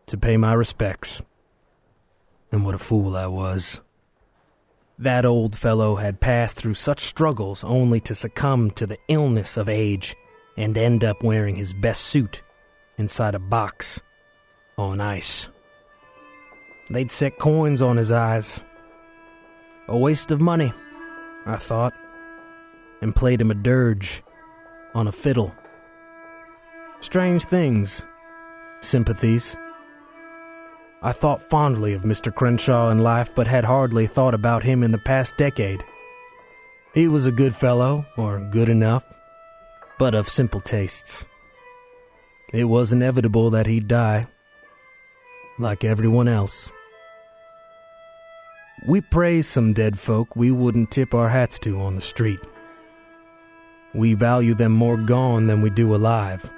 to 0.06 0.16
pay 0.16 0.36
my 0.36 0.52
respects. 0.52 1.20
And 2.52 2.64
what 2.64 2.74
a 2.76 2.78
fool 2.78 3.16
I 3.16 3.26
was. 3.26 3.80
That 4.96 5.24
old 5.24 5.56
fellow 5.56 5.96
had 5.96 6.20
passed 6.20 6.56
through 6.56 6.74
such 6.74 7.00
struggles 7.00 7.64
only 7.64 7.98
to 8.00 8.14
succumb 8.14 8.70
to 8.72 8.86
the 8.86 8.98
illness 9.08 9.56
of 9.56 9.68
age 9.68 10.14
and 10.56 10.78
end 10.78 11.02
up 11.02 11.24
wearing 11.24 11.56
his 11.56 11.74
best 11.74 12.02
suit 12.02 12.42
inside 12.96 13.34
a 13.34 13.40
box 13.40 14.00
Oh, 14.76 14.84
on 14.84 15.00
ice. 15.00 15.48
They'd 16.90 17.10
set 17.10 17.38
coins 17.38 17.80
on 17.80 17.96
his 17.96 18.10
eyes. 18.10 18.60
A 19.88 19.96
waste 19.96 20.30
of 20.30 20.40
money, 20.40 20.72
I 21.46 21.56
thought, 21.56 21.94
and 23.00 23.14
played 23.14 23.40
him 23.40 23.50
a 23.50 23.54
dirge 23.54 24.22
on 24.94 25.06
a 25.06 25.12
fiddle. 25.12 25.54
Strange 27.00 27.44
things, 27.44 28.04
sympathies. 28.80 29.56
I 31.02 31.12
thought 31.12 31.50
fondly 31.50 31.92
of 31.92 32.02
Mr. 32.02 32.34
Crenshaw 32.34 32.90
in 32.90 33.02
life, 33.02 33.34
but 33.34 33.46
had 33.46 33.64
hardly 33.64 34.06
thought 34.06 34.34
about 34.34 34.62
him 34.62 34.82
in 34.82 34.90
the 34.90 34.98
past 34.98 35.36
decade. 35.36 35.84
He 36.94 37.08
was 37.08 37.26
a 37.26 37.32
good 37.32 37.54
fellow, 37.54 38.06
or 38.16 38.40
good 38.50 38.68
enough, 38.68 39.04
but 39.98 40.14
of 40.14 40.28
simple 40.28 40.60
tastes. 40.60 41.26
It 42.52 42.64
was 42.64 42.92
inevitable 42.92 43.50
that 43.50 43.66
he'd 43.66 43.88
die. 43.88 44.28
Like 45.58 45.84
everyone 45.84 46.28
else. 46.28 46.70
We 48.86 49.00
praise 49.00 49.46
some 49.46 49.72
dead 49.72 49.98
folk 49.98 50.36
we 50.36 50.50
wouldn't 50.50 50.90
tip 50.90 51.14
our 51.14 51.28
hats 51.28 51.58
to 51.60 51.80
on 51.80 51.94
the 51.94 52.02
street. 52.02 52.40
We 53.94 54.14
value 54.14 54.54
them 54.54 54.72
more 54.72 54.96
gone 54.96 55.46
than 55.46 55.62
we 55.62 55.70
do 55.70 55.94
alive. 55.94 56.50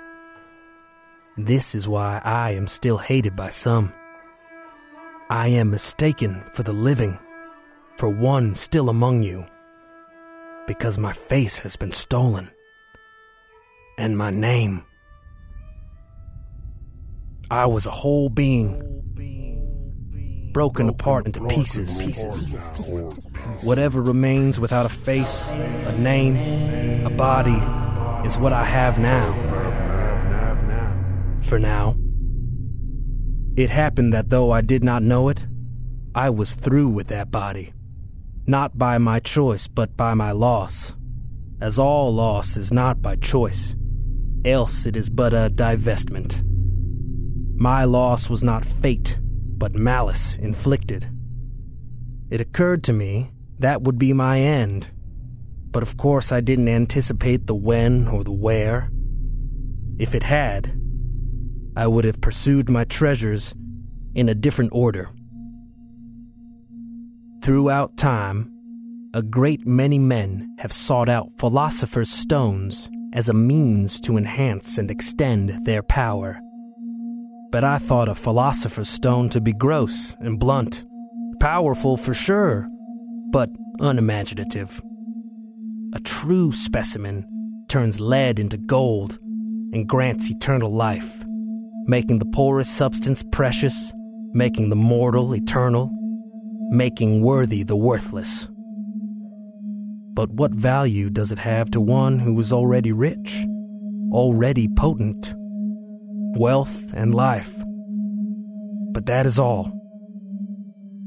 This 1.36 1.74
is 1.74 1.86
why 1.86 2.20
I 2.24 2.52
am 2.52 2.66
still 2.66 2.96
hated 2.96 3.36
by 3.36 3.50
some. 3.50 3.92
I 5.28 5.48
am 5.48 5.70
mistaken 5.70 6.42
for 6.54 6.62
the 6.62 6.72
living, 6.72 7.18
for 7.96 8.08
one 8.08 8.54
still 8.54 8.88
among 8.88 9.22
you, 9.22 9.44
because 10.66 10.96
my 10.96 11.12
face 11.12 11.58
has 11.58 11.76
been 11.76 11.92
stolen, 11.92 12.50
and 13.98 14.16
my 14.16 14.30
name. 14.30 14.84
I 17.50 17.66
was 17.66 17.86
a 17.86 17.92
whole 17.92 18.28
being, 18.28 18.82
broken 20.52 20.88
apart 20.88 21.26
into 21.26 21.46
pieces. 21.46 22.02
pieces. 22.02 22.56
Whatever 23.62 24.02
remains 24.02 24.58
without 24.58 24.84
a 24.84 24.88
face, 24.88 25.48
a 25.50 25.98
name, 26.00 27.06
a 27.06 27.10
body, 27.10 27.60
is 28.26 28.36
what 28.36 28.52
I 28.52 28.64
have 28.64 28.98
now. 28.98 29.32
For 31.42 31.60
now. 31.60 31.96
It 33.56 33.70
happened 33.70 34.12
that 34.12 34.28
though 34.30 34.50
I 34.50 34.60
did 34.60 34.82
not 34.82 35.04
know 35.04 35.28
it, 35.28 35.46
I 36.16 36.30
was 36.30 36.54
through 36.54 36.88
with 36.88 37.06
that 37.08 37.30
body. 37.30 37.72
Not 38.44 38.76
by 38.76 38.98
my 38.98 39.20
choice, 39.20 39.68
but 39.68 39.96
by 39.96 40.14
my 40.14 40.32
loss. 40.32 40.94
As 41.60 41.78
all 41.78 42.12
loss 42.12 42.56
is 42.56 42.72
not 42.72 43.00
by 43.00 43.14
choice, 43.16 43.76
else 44.44 44.84
it 44.84 44.96
is 44.96 45.08
but 45.08 45.32
a 45.32 45.48
divestment. 45.48 46.42
My 47.58 47.84
loss 47.84 48.28
was 48.28 48.44
not 48.44 48.66
fate, 48.66 49.18
but 49.22 49.74
malice 49.74 50.36
inflicted. 50.36 51.08
It 52.28 52.40
occurred 52.40 52.84
to 52.84 52.92
me 52.92 53.30
that 53.58 53.80
would 53.82 53.98
be 53.98 54.12
my 54.12 54.40
end, 54.40 54.90
but 55.70 55.82
of 55.82 55.96
course 55.96 56.32
I 56.32 56.40
didn't 56.40 56.68
anticipate 56.68 57.46
the 57.46 57.54
when 57.54 58.08
or 58.08 58.24
the 58.24 58.32
where. 58.32 58.90
If 59.98 60.14
it 60.14 60.22
had, 60.22 60.78
I 61.74 61.86
would 61.86 62.04
have 62.04 62.20
pursued 62.20 62.68
my 62.68 62.84
treasures 62.84 63.54
in 64.14 64.28
a 64.28 64.34
different 64.34 64.72
order. 64.74 65.08
Throughout 67.42 67.96
time, 67.96 68.52
a 69.14 69.22
great 69.22 69.66
many 69.66 69.98
men 69.98 70.54
have 70.58 70.72
sought 70.72 71.08
out 71.08 71.38
philosopher's 71.38 72.10
stones 72.10 72.90
as 73.14 73.30
a 73.30 73.34
means 73.34 73.98
to 74.00 74.18
enhance 74.18 74.76
and 74.76 74.90
extend 74.90 75.64
their 75.64 75.82
power. 75.82 76.38
But 77.56 77.64
I 77.64 77.78
thought 77.78 78.10
a 78.10 78.14
philosopher's 78.14 78.90
stone 78.90 79.30
to 79.30 79.40
be 79.40 79.54
gross 79.54 80.14
and 80.20 80.38
blunt, 80.38 80.84
powerful 81.40 81.96
for 81.96 82.12
sure, 82.12 82.68
but 83.30 83.48
unimaginative. 83.80 84.82
A 85.94 86.00
true 86.00 86.52
specimen 86.52 87.24
turns 87.66 87.98
lead 87.98 88.38
into 88.38 88.58
gold 88.58 89.18
and 89.72 89.88
grants 89.88 90.30
eternal 90.30 90.70
life, 90.70 91.24
making 91.86 92.18
the 92.18 92.26
poorest 92.26 92.74
substance 92.74 93.22
precious, 93.22 93.90
making 94.34 94.68
the 94.68 94.76
mortal 94.76 95.34
eternal, 95.34 95.90
making 96.68 97.22
worthy 97.22 97.62
the 97.62 97.74
worthless. 97.74 98.48
But 100.12 100.30
what 100.30 100.50
value 100.50 101.08
does 101.08 101.32
it 101.32 101.38
have 101.38 101.70
to 101.70 101.80
one 101.80 102.18
who 102.18 102.38
is 102.38 102.52
already 102.52 102.92
rich, 102.92 103.46
already 104.12 104.68
potent, 104.68 105.34
wealth 106.36 106.92
and 106.94 107.14
life? 107.14 107.54
But 108.92 109.06
that 109.06 109.26
is 109.26 109.38
all. 109.38 109.72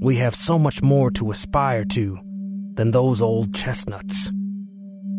We 0.01 0.15
have 0.17 0.35
so 0.35 0.57
much 0.57 0.81
more 0.81 1.11
to 1.11 1.31
aspire 1.31 1.85
to 1.85 2.17
than 2.75 2.91
those 2.91 3.21
old 3.21 3.53
chestnuts. 3.53 4.31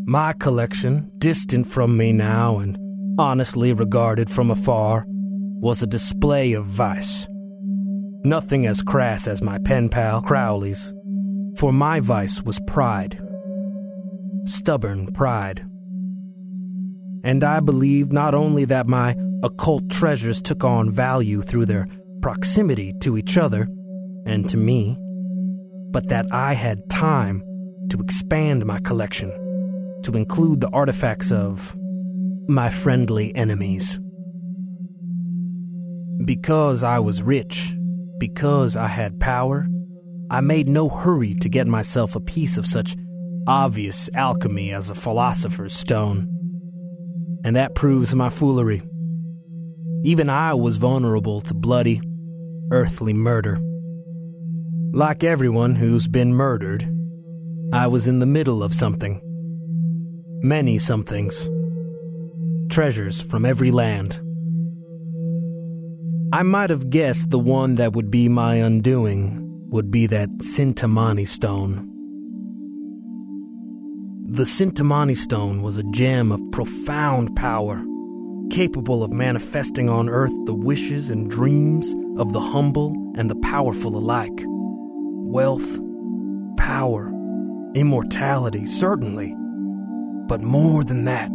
My 0.06 0.32
collection, 0.32 1.10
distant 1.18 1.66
from 1.66 1.96
me 1.96 2.12
now 2.12 2.58
and 2.58 2.78
honestly 3.18 3.72
regarded 3.72 4.30
from 4.30 4.50
afar, 4.50 5.04
was 5.06 5.82
a 5.82 5.86
display 5.86 6.54
of 6.54 6.64
vice. 6.64 7.26
Nothing 8.24 8.66
as 8.66 8.82
crass 8.82 9.26
as 9.26 9.42
my 9.42 9.58
pen 9.58 9.88
pal 9.88 10.22
Crowley's, 10.22 10.92
for 11.56 11.72
my 11.72 12.00
vice 12.00 12.42
was 12.42 12.60
pride. 12.66 13.22
Stubborn 14.44 15.12
pride. 15.12 15.66
And 17.22 17.44
I 17.44 17.60
believed 17.60 18.12
not 18.12 18.34
only 18.34 18.64
that 18.64 18.86
my 18.86 19.14
occult 19.42 19.88
treasures 19.90 20.42
took 20.42 20.64
on 20.64 20.90
value 20.90 21.42
through 21.42 21.66
their 21.66 21.86
proximity 22.20 22.94
to 23.00 23.16
each 23.16 23.38
other 23.38 23.68
and 24.26 24.48
to 24.48 24.56
me, 24.56 24.96
but 25.90 26.08
that 26.08 26.26
I 26.30 26.54
had 26.54 26.88
time 26.88 27.42
to 27.90 28.00
expand 28.00 28.66
my 28.66 28.78
collection 28.80 29.30
to 30.02 30.12
include 30.12 30.60
the 30.60 30.70
artifacts 30.70 31.30
of 31.32 31.76
my 32.48 32.70
friendly 32.70 33.34
enemies. 33.34 33.98
Because 36.24 36.82
I 36.82 36.98
was 36.98 37.22
rich, 37.22 37.74
because 38.18 38.76
I 38.76 38.86
had 38.86 39.20
power, 39.20 39.66
I 40.30 40.40
made 40.40 40.68
no 40.68 40.88
hurry 40.88 41.34
to 41.36 41.48
get 41.48 41.66
myself 41.66 42.14
a 42.14 42.20
piece 42.20 42.56
of 42.56 42.66
such 42.66 42.94
obvious 43.46 44.08
alchemy 44.14 44.72
as 44.72 44.90
a 44.90 44.94
philosopher's 44.94 45.72
stone. 45.72 46.28
And 47.42 47.56
that 47.56 47.74
proves 47.74 48.14
my 48.14 48.28
foolery. 48.28 48.82
Even 50.02 50.30
I 50.30 50.54
was 50.54 50.78
vulnerable 50.78 51.40
to 51.42 51.54
bloody, 51.54 52.00
earthly 52.70 53.12
murder. 53.12 53.58
Like 54.92 55.22
everyone 55.22 55.74
who's 55.74 56.08
been 56.08 56.34
murdered, 56.34 56.88
I 57.72 57.86
was 57.86 58.08
in 58.08 58.18
the 58.18 58.26
middle 58.26 58.62
of 58.62 58.74
something. 58.74 59.20
Many 60.42 60.78
somethings. 60.78 61.48
Treasures 62.70 63.20
from 63.20 63.44
every 63.44 63.70
land. 63.70 64.18
I 66.32 66.44
might 66.44 66.70
have 66.70 66.90
guessed 66.90 67.30
the 67.30 67.38
one 67.38 67.74
that 67.74 67.92
would 67.92 68.10
be 68.10 68.28
my 68.28 68.54
undoing 68.54 69.68
would 69.70 69.90
be 69.90 70.06
that 70.06 70.30
Cintamani 70.38 71.28
stone. 71.28 71.86
The 74.30 74.44
Cintamani 74.44 75.16
stone 75.16 75.60
was 75.60 75.76
a 75.76 75.82
gem 75.90 76.32
of 76.32 76.40
profound 76.52 77.34
power, 77.36 77.84
capable 78.50 79.02
of 79.02 79.10
manifesting 79.10 79.88
on 79.88 80.08
earth 80.08 80.32
the 80.44 80.54
wishes 80.54 81.10
and 81.10 81.30
dreams 81.30 81.94
of 82.18 82.32
the 82.32 82.40
humble 82.40 82.94
and 83.16 83.30
the 83.30 83.36
powerful 83.36 83.96
alike. 83.96 84.44
Wealth, 84.46 85.78
power, 86.56 87.12
immortality, 87.74 88.66
certainly, 88.66 89.34
but 90.26 90.40
more 90.40 90.84
than 90.84 91.04
that. 91.04 91.30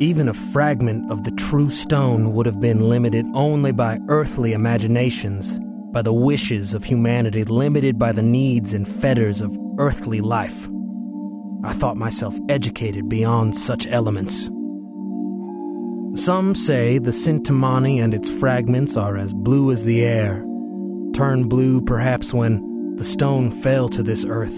Even 0.00 0.28
a 0.28 0.34
fragment 0.34 1.10
of 1.10 1.24
the 1.24 1.30
true 1.32 1.70
stone 1.70 2.32
would 2.32 2.46
have 2.46 2.60
been 2.60 2.88
limited 2.88 3.26
only 3.34 3.72
by 3.72 3.98
earthly 4.08 4.52
imaginations, 4.52 5.60
by 5.92 6.02
the 6.02 6.12
wishes 6.12 6.74
of 6.74 6.84
humanity 6.84 7.44
limited 7.44 7.98
by 7.98 8.10
the 8.10 8.22
needs 8.22 8.74
and 8.74 8.88
fetters 8.88 9.40
of 9.40 9.56
earthly 9.78 10.20
life. 10.20 10.68
I 11.62 11.72
thought 11.72 11.96
myself 11.96 12.36
educated 12.48 13.08
beyond 13.08 13.56
such 13.56 13.86
elements. 13.86 14.50
Some 16.14 16.54
say 16.54 16.98
the 16.98 17.10
Cintamani 17.10 18.00
and 18.02 18.14
its 18.14 18.30
fragments 18.30 18.96
are 18.96 19.16
as 19.16 19.32
blue 19.32 19.72
as 19.72 19.82
the 19.82 20.04
air, 20.04 20.44
turned 21.12 21.50
blue 21.50 21.80
perhaps 21.80 22.32
when 22.32 22.94
the 22.94 23.02
stone 23.02 23.50
fell 23.50 23.88
to 23.88 24.02
this 24.02 24.24
earth, 24.24 24.56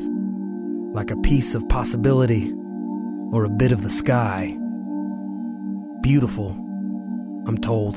like 0.93 1.11
a 1.11 1.17
piece 1.23 1.55
of 1.55 1.67
possibility 1.71 2.53
or 3.33 3.45
a 3.45 3.51
bit 3.51 3.73
of 3.73 3.83
the 3.83 3.89
sky. 3.89 4.55
Beautiful, 6.03 6.51
I'm 7.47 7.57
told. 7.57 7.97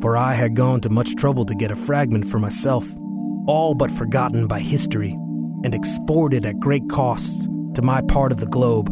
For 0.00 0.16
I 0.16 0.32
had 0.32 0.56
gone 0.56 0.80
to 0.80 0.88
much 0.88 1.14
trouble 1.16 1.44
to 1.44 1.54
get 1.54 1.70
a 1.70 1.76
fragment 1.76 2.26
for 2.26 2.38
myself, 2.38 2.86
all 3.46 3.74
but 3.74 3.90
forgotten 3.90 4.46
by 4.46 4.60
history, 4.60 5.12
and 5.64 5.74
exported 5.74 6.46
at 6.46 6.58
great 6.58 6.88
costs 6.88 7.46
to 7.74 7.82
my 7.82 8.00
part 8.00 8.32
of 8.32 8.40
the 8.40 8.46
globe. 8.46 8.88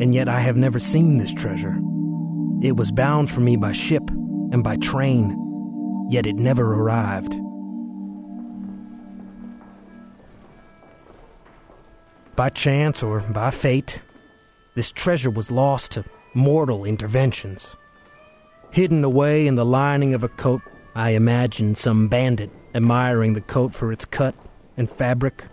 And 0.00 0.12
yet 0.14 0.28
I 0.28 0.40
have 0.40 0.56
never 0.56 0.80
seen 0.80 1.18
this 1.18 1.32
treasure. 1.32 1.78
It 2.62 2.76
was 2.76 2.92
bound 2.92 3.28
for 3.28 3.40
me 3.40 3.56
by 3.56 3.72
ship 3.72 4.08
and 4.08 4.62
by 4.62 4.76
train, 4.76 5.36
yet 6.08 6.26
it 6.26 6.36
never 6.36 6.74
arrived. 6.74 7.34
By 12.36 12.50
chance 12.50 13.02
or 13.02 13.18
by 13.18 13.50
fate, 13.50 14.00
this 14.76 14.92
treasure 14.92 15.28
was 15.28 15.50
lost 15.50 15.90
to 15.92 16.04
mortal 16.34 16.84
interventions. 16.84 17.76
Hidden 18.70 19.02
away 19.02 19.48
in 19.48 19.56
the 19.56 19.66
lining 19.66 20.14
of 20.14 20.22
a 20.22 20.28
coat, 20.28 20.62
I 20.94 21.10
imagined 21.10 21.78
some 21.78 22.06
bandit 22.06 22.52
admiring 22.76 23.34
the 23.34 23.40
coat 23.40 23.74
for 23.74 23.90
its 23.90 24.04
cut 24.04 24.36
and 24.76 24.88
fabric, 24.88 25.46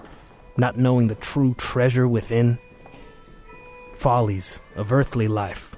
not 0.58 0.78
knowing 0.78 1.08
the 1.08 1.16
true 1.16 1.56
treasure 1.56 2.08
within. 2.08 2.60
Follies 3.96 4.60
of 4.76 4.94
earthly 4.94 5.28
life. 5.28 5.69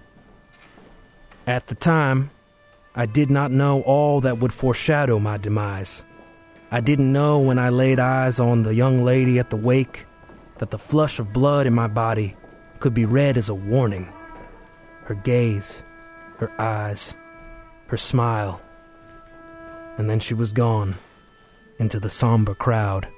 At 1.52 1.68
the 1.68 1.76
time, 1.76 2.32
I 2.96 3.06
did 3.06 3.30
not 3.30 3.52
know 3.52 3.82
all 3.82 4.22
that 4.22 4.38
would 4.38 4.54
foreshadow 4.54 5.20
my 5.20 5.36
demise. 5.36 6.02
I 6.72 6.80
didn't 6.80 7.12
know 7.12 7.40
when 7.40 7.60
I 7.60 7.68
laid 7.68 8.00
eyes 8.00 8.40
on 8.40 8.64
the 8.64 8.74
young 8.74 9.04
lady 9.04 9.38
at 9.38 9.50
the 9.50 9.58
wake 9.58 10.06
that 10.60 10.72
the 10.72 10.80
flush 10.80 11.20
of 11.20 11.34
blood 11.34 11.68
in 11.68 11.74
my 11.74 11.88
body 11.88 12.38
could 12.80 12.94
be 12.94 13.04
read 13.04 13.36
as 13.36 13.50
a 13.50 13.54
warning. 13.54 14.08
Her 15.04 15.14
gaze, 15.14 15.84
her 16.38 16.50
eyes, 16.58 17.16
her 17.88 17.98
smile. 17.98 18.62
And 19.98 20.10
then 20.10 20.22
she 20.22 20.34
was 20.34 20.54
gone 20.54 20.96
into 21.80 22.00
the 22.00 22.10
somber 22.10 22.56
crowd. 22.56 23.10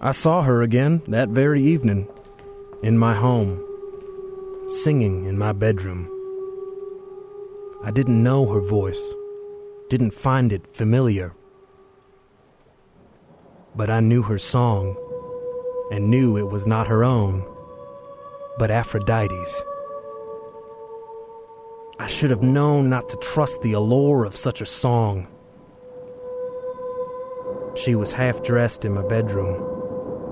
I 0.00 0.12
saw 0.12 0.44
her 0.44 0.62
again 0.62 1.02
that 1.08 1.30
very 1.30 1.64
evening 1.64 2.06
in 2.86 2.96
my 2.96 3.12
home, 3.12 3.60
singing 4.68 5.24
in 5.24 5.36
my 5.36 5.50
bedroom. 5.50 6.08
I 7.82 7.90
didn't 7.90 8.22
know 8.22 8.46
her 8.46 8.60
voice, 8.60 9.04
didn't 9.88 10.12
find 10.12 10.52
it 10.52 10.68
familiar. 10.68 11.34
But 13.74 13.90
I 13.90 13.98
knew 13.98 14.22
her 14.22 14.38
song 14.38 14.94
and 15.90 16.10
knew 16.10 16.36
it 16.36 16.48
was 16.48 16.64
not 16.64 16.86
her 16.86 17.02
own, 17.02 17.44
but 18.56 18.70
Aphrodite's. 18.70 19.62
I 21.98 22.06
should 22.06 22.30
have 22.30 22.44
known 22.44 22.88
not 22.88 23.08
to 23.08 23.16
trust 23.16 23.62
the 23.62 23.72
allure 23.72 24.24
of 24.24 24.36
such 24.36 24.60
a 24.60 24.66
song. 24.66 25.26
She 27.74 27.96
was 27.96 28.12
half 28.12 28.44
dressed 28.44 28.84
in 28.84 28.94
my 28.94 29.02
bedroom. 29.08 29.56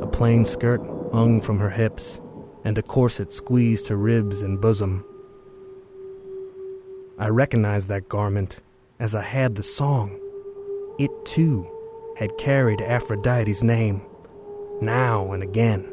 A 0.00 0.06
plain 0.06 0.44
skirt 0.44 0.80
hung 1.10 1.40
from 1.40 1.58
her 1.58 1.70
hips, 1.70 2.20
and 2.64 2.78
a 2.78 2.82
corset 2.82 3.32
squeezed 3.32 3.88
her 3.88 3.96
ribs 3.96 4.42
and 4.42 4.60
bosom. 4.60 5.04
I 7.18 7.28
recognized 7.28 7.88
that 7.88 8.08
garment 8.08 8.58
as 8.98 9.14
I 9.14 9.22
had 9.22 9.54
the 9.54 9.62
song. 9.62 10.18
It 10.98 11.10
too 11.24 11.70
had 12.16 12.38
carried 12.38 12.80
Aphrodite's 12.80 13.62
name, 13.62 14.02
now 14.80 15.32
and 15.32 15.42
again. 15.42 15.92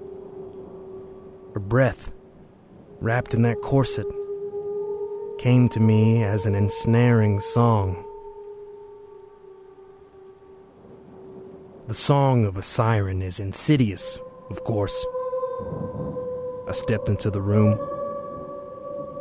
Her 1.54 1.60
breath, 1.60 2.16
wrapped 3.00 3.34
in 3.34 3.42
that 3.42 3.62
corset, 3.62 4.06
came 5.38 5.68
to 5.70 5.80
me 5.80 6.24
as 6.24 6.46
an 6.46 6.56
ensnaring 6.56 7.42
song. 7.42 8.06
The 11.88 11.94
song 11.96 12.46
of 12.46 12.58
a 12.58 12.62
siren 12.62 13.22
is 13.22 13.40
insidious, 13.40 14.18
of 14.50 14.64
course. 14.64 15.06
I 16.68 16.72
stepped 16.72 17.10
into 17.10 17.30
the 17.30 17.42
room. 17.42 17.80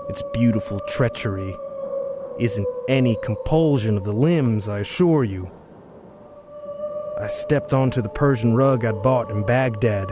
Its 0.09 0.23
beautiful 0.33 0.81
treachery 0.81 1.57
isn't 2.39 2.67
any 2.89 3.17
compulsion 3.23 3.97
of 3.97 4.05
the 4.05 4.13
limbs, 4.13 4.69
I 4.69 4.81
assure 4.81 5.25
you. 5.25 5.51
I 7.19 7.27
stepped 7.29 7.75
onto 7.75 8.01
the 8.01 8.09
Persian 8.09 8.55
rug 8.55 8.85
I'd 8.85 9.03
bought 9.03 9.31
in 9.31 9.45
Baghdad. 9.45 10.09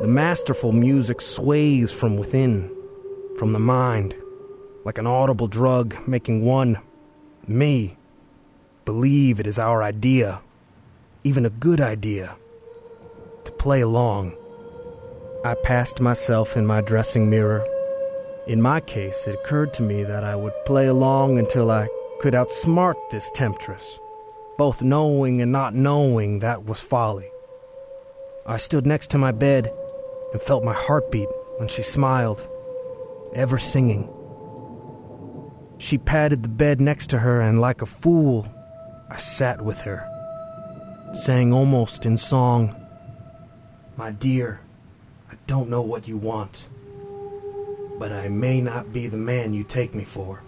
The 0.00 0.06
masterful 0.06 0.72
music 0.72 1.20
sways 1.20 1.90
from 1.90 2.16
within, 2.16 2.70
from 3.36 3.52
the 3.52 3.58
mind, 3.58 4.14
like 4.84 4.98
an 4.98 5.06
audible 5.06 5.48
drug, 5.48 5.96
making 6.06 6.44
one, 6.44 6.78
me, 7.46 7.96
believe 8.84 9.40
it 9.40 9.46
is 9.46 9.58
our 9.58 9.82
idea, 9.82 10.40
even 11.24 11.46
a 11.46 11.50
good 11.50 11.80
idea, 11.80 12.36
to 13.44 13.52
play 13.52 13.80
along. 13.80 14.36
I 15.44 15.54
passed 15.54 16.00
myself 16.00 16.56
in 16.56 16.64
my 16.64 16.80
dressing 16.80 17.28
mirror. 17.28 17.66
In 18.46 18.62
my 18.62 18.80
case, 18.80 19.26
it 19.26 19.34
occurred 19.34 19.74
to 19.74 19.82
me 19.82 20.02
that 20.02 20.24
I 20.24 20.34
would 20.34 20.54
play 20.64 20.86
along 20.86 21.38
until 21.38 21.70
I 21.70 21.86
could 22.22 22.32
outsmart 22.32 22.94
this 23.10 23.30
temptress, 23.32 24.00
both 24.56 24.80
knowing 24.80 25.42
and 25.42 25.52
not 25.52 25.74
knowing 25.74 26.38
that 26.38 26.64
was 26.64 26.80
folly. 26.80 27.28
I 28.46 28.56
stood 28.56 28.86
next 28.86 29.10
to 29.10 29.18
my 29.18 29.32
bed 29.32 29.70
and 30.32 30.40
felt 30.40 30.64
my 30.64 30.72
heartbeat 30.72 31.28
when 31.58 31.68
she 31.68 31.82
smiled, 31.82 32.48
ever 33.34 33.58
singing. 33.58 34.08
She 35.76 35.98
patted 35.98 36.42
the 36.42 36.48
bed 36.48 36.80
next 36.80 37.10
to 37.10 37.18
her, 37.18 37.42
and 37.42 37.60
like 37.60 37.82
a 37.82 37.86
fool, 37.86 38.48
I 39.10 39.18
sat 39.18 39.60
with 39.60 39.82
her, 39.82 40.08
sang 41.14 41.52
almost 41.52 42.06
in 42.06 42.16
song, 42.16 42.74
My 43.98 44.10
dear, 44.10 44.60
I 45.34 45.36
don't 45.48 45.68
know 45.68 45.82
what 45.82 46.06
you 46.06 46.16
want, 46.16 46.68
but 47.98 48.12
I 48.12 48.28
may 48.28 48.60
not 48.60 48.92
be 48.92 49.08
the 49.08 49.16
man 49.16 49.52
you 49.52 49.64
take 49.64 49.92
me 49.92 50.04
for. 50.04 50.44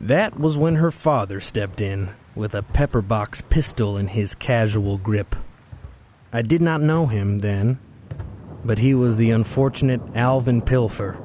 That 0.00 0.38
was 0.38 0.56
when 0.56 0.76
her 0.76 0.92
father 0.92 1.40
stepped 1.40 1.80
in 1.80 2.10
with 2.36 2.54
a 2.54 2.62
pepper 2.62 3.02
box 3.02 3.42
pistol 3.42 3.96
in 3.96 4.06
his 4.06 4.36
casual 4.36 4.96
grip. 4.96 5.34
I 6.32 6.42
did 6.42 6.62
not 6.62 6.80
know 6.80 7.06
him 7.06 7.40
then, 7.40 7.80
but 8.64 8.78
he 8.78 8.94
was 8.94 9.16
the 9.16 9.32
unfortunate 9.32 10.00
Alvin 10.14 10.62
Pilfer, 10.62 11.18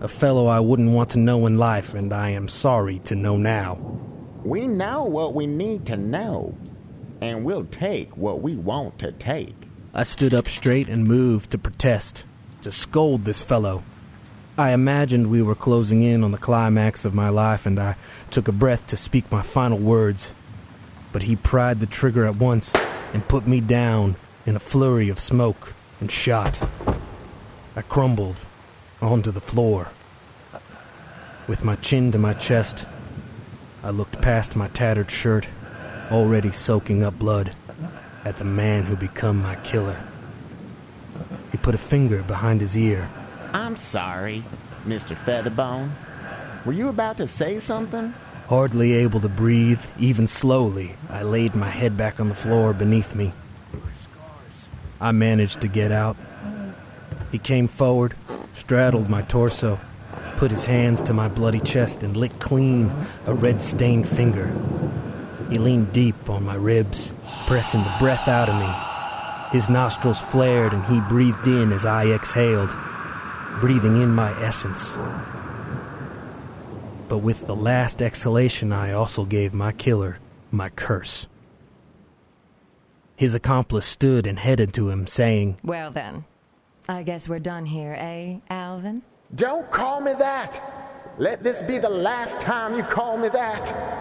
a 0.00 0.06
fellow 0.06 0.46
I 0.46 0.60
wouldn't 0.60 0.92
want 0.92 1.10
to 1.10 1.18
know 1.18 1.46
in 1.46 1.58
life, 1.58 1.94
and 1.94 2.12
I 2.12 2.30
am 2.30 2.46
sorry 2.46 3.00
to 3.00 3.16
know 3.16 3.36
now. 3.36 3.74
We 4.44 4.68
know 4.68 5.02
what 5.02 5.34
we 5.34 5.48
need 5.48 5.84
to 5.86 5.96
know, 5.96 6.56
and 7.20 7.44
we'll 7.44 7.64
take 7.64 8.16
what 8.16 8.40
we 8.40 8.54
want 8.54 9.00
to 9.00 9.10
take. 9.10 9.63
I 9.96 10.02
stood 10.02 10.34
up 10.34 10.48
straight 10.48 10.88
and 10.88 11.06
moved 11.06 11.52
to 11.52 11.58
protest, 11.58 12.24
to 12.62 12.72
scold 12.72 13.24
this 13.24 13.44
fellow. 13.44 13.84
I 14.58 14.72
imagined 14.72 15.30
we 15.30 15.40
were 15.40 15.54
closing 15.54 16.02
in 16.02 16.24
on 16.24 16.32
the 16.32 16.38
climax 16.38 17.04
of 17.04 17.14
my 17.14 17.28
life, 17.28 17.64
and 17.64 17.78
I 17.78 17.94
took 18.32 18.48
a 18.48 18.52
breath 18.52 18.88
to 18.88 18.96
speak 18.96 19.30
my 19.30 19.40
final 19.40 19.78
words. 19.78 20.34
But 21.12 21.22
he 21.22 21.36
pried 21.36 21.78
the 21.78 21.86
trigger 21.86 22.26
at 22.26 22.34
once 22.34 22.74
and 23.12 23.28
put 23.28 23.46
me 23.46 23.60
down 23.60 24.16
in 24.44 24.56
a 24.56 24.58
flurry 24.60 25.10
of 25.10 25.20
smoke 25.20 25.74
and 26.00 26.10
shot. 26.10 26.60
I 27.76 27.82
crumbled 27.82 28.44
onto 29.00 29.30
the 29.30 29.40
floor. 29.40 29.90
With 31.46 31.62
my 31.62 31.76
chin 31.76 32.10
to 32.10 32.18
my 32.18 32.32
chest, 32.32 32.84
I 33.84 33.90
looked 33.90 34.20
past 34.20 34.56
my 34.56 34.66
tattered 34.66 35.12
shirt, 35.12 35.46
already 36.10 36.50
soaking 36.50 37.04
up 37.04 37.16
blood, 37.16 37.54
at 38.24 38.36
the 38.36 38.44
man 38.44 38.84
who 38.84 38.96
become 38.96 39.42
my 39.42 39.56
killer. 39.56 40.00
He 41.52 41.58
put 41.58 41.74
a 41.74 41.78
finger 41.78 42.22
behind 42.22 42.60
his 42.60 42.76
ear. 42.76 43.08
I'm 43.52 43.76
sorry, 43.76 44.44
Mr. 44.86 45.14
Featherbone. 45.14 45.90
Were 46.64 46.72
you 46.72 46.88
about 46.88 47.18
to 47.18 47.26
say 47.26 47.58
something? 47.58 48.14
Hardly 48.48 48.92
able 48.94 49.20
to 49.20 49.28
breathe, 49.28 49.80
even 49.98 50.26
slowly, 50.26 50.96
I 51.08 51.22
laid 51.22 51.54
my 51.54 51.68
head 51.68 51.96
back 51.96 52.20
on 52.20 52.28
the 52.28 52.34
floor 52.34 52.72
beneath 52.72 53.14
me. 53.14 53.32
I 55.00 55.12
managed 55.12 55.60
to 55.60 55.68
get 55.68 55.92
out. 55.92 56.16
He 57.30 57.38
came 57.38 57.68
forward, 57.68 58.14
straddled 58.52 59.08
my 59.10 59.22
torso, 59.22 59.78
put 60.36 60.50
his 60.50 60.64
hands 60.64 61.00
to 61.02 61.12
my 61.12 61.28
bloody 61.28 61.60
chest, 61.60 62.02
and 62.02 62.16
licked 62.16 62.40
clean 62.40 62.92
a 63.26 63.34
red 63.34 63.62
stained 63.62 64.08
finger. 64.08 64.52
He 65.54 65.60
leaned 65.60 65.92
deep 65.92 66.28
on 66.28 66.44
my 66.44 66.56
ribs, 66.56 67.14
pressing 67.46 67.84
the 67.84 67.94
breath 68.00 68.26
out 68.26 68.48
of 68.48 68.56
me. 68.56 69.56
His 69.56 69.68
nostrils 69.68 70.20
flared 70.20 70.72
and 70.72 70.84
he 70.86 70.98
breathed 71.02 71.46
in 71.46 71.70
as 71.70 71.86
I 71.86 72.06
exhaled, 72.06 72.74
breathing 73.60 74.02
in 74.02 74.12
my 74.12 74.32
essence. 74.42 74.96
But 77.08 77.18
with 77.18 77.46
the 77.46 77.54
last 77.54 78.02
exhalation, 78.02 78.72
I 78.72 78.94
also 78.94 79.24
gave 79.24 79.54
my 79.54 79.70
killer 79.70 80.18
my 80.50 80.70
curse. 80.70 81.28
His 83.14 83.36
accomplice 83.36 83.86
stood 83.86 84.26
and 84.26 84.40
headed 84.40 84.74
to 84.74 84.90
him, 84.90 85.06
saying, 85.06 85.60
Well, 85.62 85.92
then, 85.92 86.24
I 86.88 87.04
guess 87.04 87.28
we're 87.28 87.38
done 87.38 87.66
here, 87.66 87.94
eh, 87.96 88.38
Alvin? 88.50 89.02
Don't 89.32 89.70
call 89.70 90.00
me 90.00 90.14
that! 90.14 91.14
Let 91.16 91.44
this 91.44 91.62
be 91.62 91.78
the 91.78 91.88
last 91.88 92.40
time 92.40 92.74
you 92.74 92.82
call 92.82 93.16
me 93.16 93.28
that! 93.28 93.93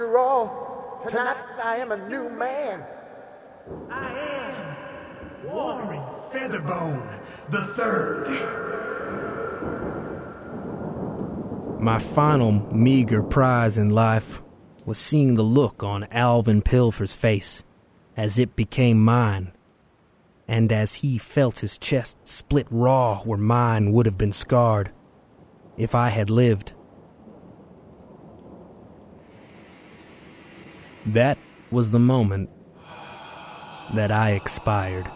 After 0.00 0.16
all, 0.16 1.04
tonight 1.06 1.36
I 1.62 1.76
am 1.76 1.92
a 1.92 2.08
new 2.08 2.30
man. 2.30 2.82
I 3.90 4.18
am 4.18 4.76
Warren 5.44 6.02
Featherbone 6.32 7.20
the 7.50 7.66
Third. 7.74 8.28
My 11.78 11.98
final 11.98 12.52
meager 12.74 13.22
prize 13.22 13.76
in 13.76 13.90
life 13.90 14.40
was 14.86 14.96
seeing 14.96 15.34
the 15.34 15.42
look 15.42 15.82
on 15.82 16.08
Alvin 16.10 16.62
Pilfer's 16.62 17.12
face 17.12 17.62
as 18.16 18.38
it 18.38 18.56
became 18.56 19.04
mine, 19.04 19.52
and 20.48 20.72
as 20.72 20.94
he 20.94 21.18
felt 21.18 21.58
his 21.58 21.76
chest 21.76 22.16
split 22.26 22.66
raw 22.70 23.18
where 23.24 23.36
mine 23.36 23.92
would 23.92 24.06
have 24.06 24.16
been 24.16 24.32
scarred 24.32 24.92
if 25.76 25.94
I 25.94 26.08
had 26.08 26.30
lived. 26.30 26.72
That 31.06 31.38
was 31.70 31.90
the 31.90 31.98
moment 31.98 32.50
that 33.94 34.10
I 34.10 34.32
expired. 34.32 35.10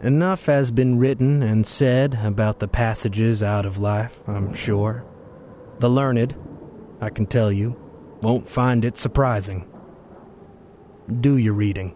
Enough 0.00 0.46
has 0.46 0.70
been 0.70 0.98
written 0.98 1.42
and 1.42 1.66
said 1.66 2.18
about 2.22 2.58
the 2.58 2.68
passages 2.68 3.42
out 3.42 3.64
of 3.64 3.78
life, 3.78 4.20
I'm 4.26 4.52
sure. 4.52 5.04
The 5.78 5.88
learned, 5.88 6.34
I 7.00 7.10
can 7.10 7.26
tell 7.26 7.50
you, 7.50 7.76
won't 8.20 8.48
find 8.48 8.84
it 8.84 8.96
surprising. 8.96 9.66
Do 11.20 11.36
your 11.36 11.54
reading. 11.54 11.94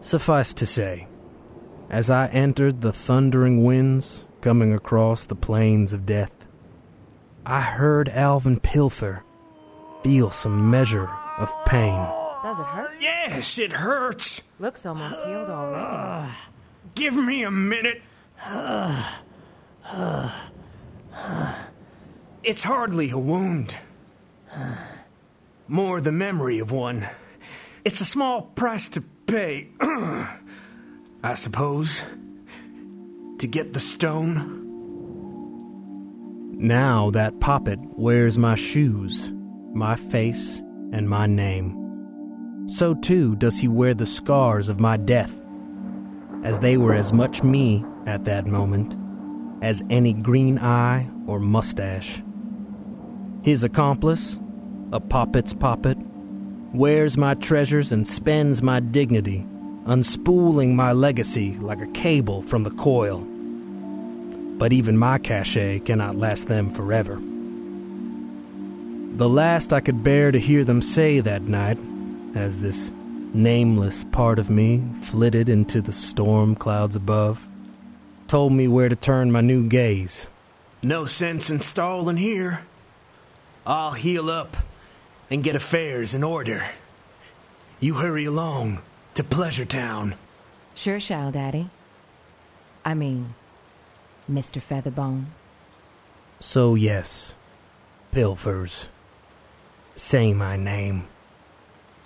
Suffice 0.00 0.52
to 0.54 0.66
say, 0.66 1.08
as 1.90 2.10
I 2.10 2.28
entered 2.28 2.80
the 2.80 2.92
thundering 2.92 3.64
winds 3.64 4.26
coming 4.40 4.72
across 4.72 5.24
the 5.24 5.34
plains 5.34 5.92
of 5.92 6.06
death, 6.06 6.37
I 7.48 7.60
heard 7.62 8.08
Alvin 8.10 8.60
Pilfer 8.60 9.24
feel 10.04 10.30
some 10.30 10.70
measure 10.70 11.08
of 11.38 11.52
pain. 11.64 11.96
Does 12.42 12.60
it 12.60 12.66
hurt? 12.66 13.00
Yes, 13.00 13.58
it 13.58 13.72
hurts. 13.72 14.42
Looks 14.60 14.86
almost 14.86 15.16
healed 15.24 15.48
already. 15.48 16.32
Give 16.94 17.16
me 17.16 17.42
a 17.42 17.50
minute. 17.50 18.02
It's 22.44 22.62
hardly 22.62 23.10
a 23.10 23.18
wound. 23.18 23.76
More 25.66 26.00
the 26.00 26.12
memory 26.12 26.60
of 26.60 26.72
one. 26.72 27.06
It's 27.84 28.00
a 28.00 28.04
small 28.04 28.42
price 28.42 28.88
to 28.90 29.02
pay, 29.26 29.68
I 29.80 31.34
suppose, 31.34 32.02
to 33.38 33.46
get 33.46 33.74
the 33.74 33.80
stone. 33.80 34.67
Now 36.60 37.10
that 37.10 37.38
poppet 37.38 37.78
wears 37.96 38.36
my 38.36 38.56
shoes, 38.56 39.32
my 39.72 39.94
face, 39.94 40.58
and 40.92 41.08
my 41.08 41.26
name. 41.26 42.66
So 42.66 42.94
too 42.94 43.36
does 43.36 43.58
he 43.58 43.68
wear 43.68 43.94
the 43.94 44.06
scars 44.06 44.68
of 44.68 44.80
my 44.80 44.96
death, 44.96 45.30
as 46.42 46.58
they 46.58 46.76
were 46.76 46.94
as 46.94 47.12
much 47.12 47.42
me 47.42 47.84
at 48.06 48.24
that 48.24 48.46
moment 48.46 48.96
as 49.62 49.82
any 49.90 50.12
green 50.12 50.58
eye 50.58 51.08
or 51.26 51.40
mustache. 51.40 52.22
His 53.42 53.64
accomplice, 53.64 54.38
a 54.92 55.00
poppet's 55.00 55.52
poppet, 55.52 55.96
wears 56.72 57.16
my 57.16 57.34
treasures 57.34 57.92
and 57.92 58.06
spends 58.06 58.62
my 58.62 58.80
dignity, 58.80 59.46
unspooling 59.86 60.74
my 60.74 60.92
legacy 60.92 61.54
like 61.58 61.80
a 61.80 61.90
cable 61.92 62.42
from 62.42 62.64
the 62.64 62.70
coil. 62.70 63.26
But 64.58 64.72
even 64.72 64.98
my 64.98 65.18
cachet 65.18 65.80
cannot 65.80 66.16
last 66.16 66.48
them 66.48 66.70
forever. 66.70 67.20
The 69.16 69.28
last 69.28 69.72
I 69.72 69.80
could 69.80 70.02
bear 70.02 70.30
to 70.30 70.38
hear 70.38 70.64
them 70.64 70.82
say 70.82 71.20
that 71.20 71.42
night, 71.42 71.78
as 72.34 72.58
this 72.58 72.90
nameless 73.32 74.04
part 74.04 74.38
of 74.38 74.50
me 74.50 74.82
flitted 75.02 75.48
into 75.48 75.80
the 75.80 75.92
storm 75.92 76.54
clouds 76.54 76.96
above, 76.96 77.46
told 78.26 78.52
me 78.52 78.68
where 78.68 78.88
to 78.88 78.96
turn 78.96 79.32
my 79.32 79.40
new 79.40 79.68
gaze. 79.68 80.28
No 80.82 81.06
sense 81.06 81.50
in 81.50 81.60
stalling 81.60 82.16
here. 82.16 82.64
I'll 83.66 83.92
heal 83.92 84.30
up 84.30 84.56
and 85.30 85.42
get 85.44 85.56
affairs 85.56 86.14
in 86.14 86.22
order. 86.22 86.68
You 87.80 87.94
hurry 87.94 88.24
along 88.24 88.80
to 89.14 89.24
Pleasure 89.24 89.64
Town. 89.64 90.14
Sure 90.74 91.00
shall, 91.00 91.30
Daddy. 91.30 91.70
I 92.84 92.94
mean, 92.94 93.34
Mr. 94.30 94.60
Featherbone. 94.60 95.26
So, 96.40 96.74
yes, 96.74 97.34
Pilfers. 98.12 98.88
Say 99.96 100.32
my 100.32 100.56
name. 100.56 101.08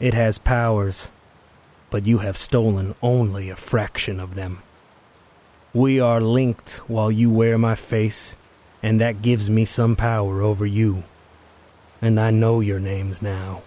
It 0.00 0.14
has 0.14 0.38
powers, 0.38 1.10
but 1.90 2.06
you 2.06 2.18
have 2.18 2.36
stolen 2.36 2.94
only 3.02 3.50
a 3.50 3.56
fraction 3.56 4.18
of 4.18 4.34
them. 4.34 4.62
We 5.74 6.00
are 6.00 6.20
linked 6.20 6.80
while 6.88 7.10
you 7.10 7.30
wear 7.30 7.58
my 7.58 7.74
face, 7.74 8.36
and 8.82 9.00
that 9.00 9.22
gives 9.22 9.48
me 9.48 9.64
some 9.64 9.96
power 9.96 10.42
over 10.42 10.66
you. 10.66 11.04
And 12.00 12.18
I 12.18 12.30
know 12.30 12.60
your 12.60 12.80
names 12.80 13.22
now. 13.22 13.62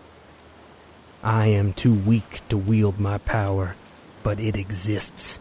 I 1.24 1.48
am 1.48 1.74
too 1.74 1.94
weak 1.94 2.48
to 2.50 2.58
wield 2.58 3.00
my 3.00 3.18
power, 3.20 3.76
but 4.24 4.40
it 4.40 4.56
exists. 4.56 5.40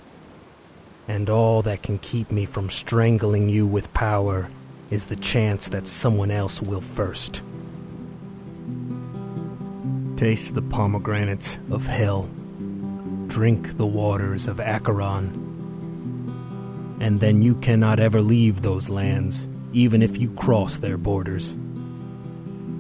And 1.07 1.29
all 1.29 1.63
that 1.63 1.83
can 1.83 1.99
keep 1.99 2.31
me 2.31 2.47
from 2.47 2.71
strangling 2.71 3.49
you 3.49 3.67
with 3.67 3.93
power 3.93 4.49
is 4.91 5.07
the 5.07 5.17
chance 5.17 5.69
that 5.69 5.87
someone 5.87 6.31
else 6.31 6.63
will 6.63 6.81
first. 6.81 7.43
Taste 10.17 10.55
the 10.55 10.63
pomegranates 10.63 11.59
of 11.71 11.87
hell. 11.87 12.29
Drink 13.27 13.77
the 13.77 13.87
waters 13.87 14.47
of 14.47 14.61
Acheron. 14.61 15.41
And 17.01 17.21
then 17.21 17.43
you 17.43 17.57
cannot 17.57 17.99
ever 17.99 18.23
leave 18.23 18.63
those 18.63 18.89
lands, 18.89 19.49
even 19.73 20.03
if 20.03 20.17
you 20.17 20.31
cross 20.33 20.79
their 20.79 20.97
borders. 20.97 21.57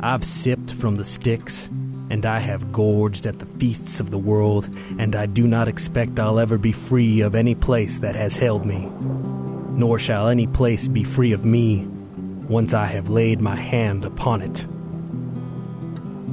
I've 0.00 0.24
sipped 0.24 0.72
from 0.72 0.96
the 0.96 1.04
Styx, 1.04 1.68
and 2.14 2.24
I 2.24 2.38
have 2.38 2.70
gorged 2.70 3.26
at 3.26 3.40
the 3.40 3.46
feasts 3.58 3.98
of 3.98 4.12
the 4.12 4.18
world, 4.18 4.68
and 5.00 5.16
I 5.16 5.26
do 5.26 5.48
not 5.48 5.66
expect 5.66 6.20
I'll 6.20 6.38
ever 6.38 6.56
be 6.56 6.70
free 6.70 7.22
of 7.22 7.34
any 7.34 7.56
place 7.56 7.98
that 7.98 8.14
has 8.14 8.36
held 8.36 8.64
me. 8.64 8.88
Nor 9.76 9.98
shall 9.98 10.28
any 10.28 10.46
place 10.46 10.86
be 10.86 11.02
free 11.02 11.32
of 11.32 11.44
me 11.44 11.88
once 12.48 12.72
I 12.72 12.86
have 12.86 13.10
laid 13.10 13.40
my 13.40 13.56
hand 13.56 14.04
upon 14.04 14.42
it. 14.42 14.64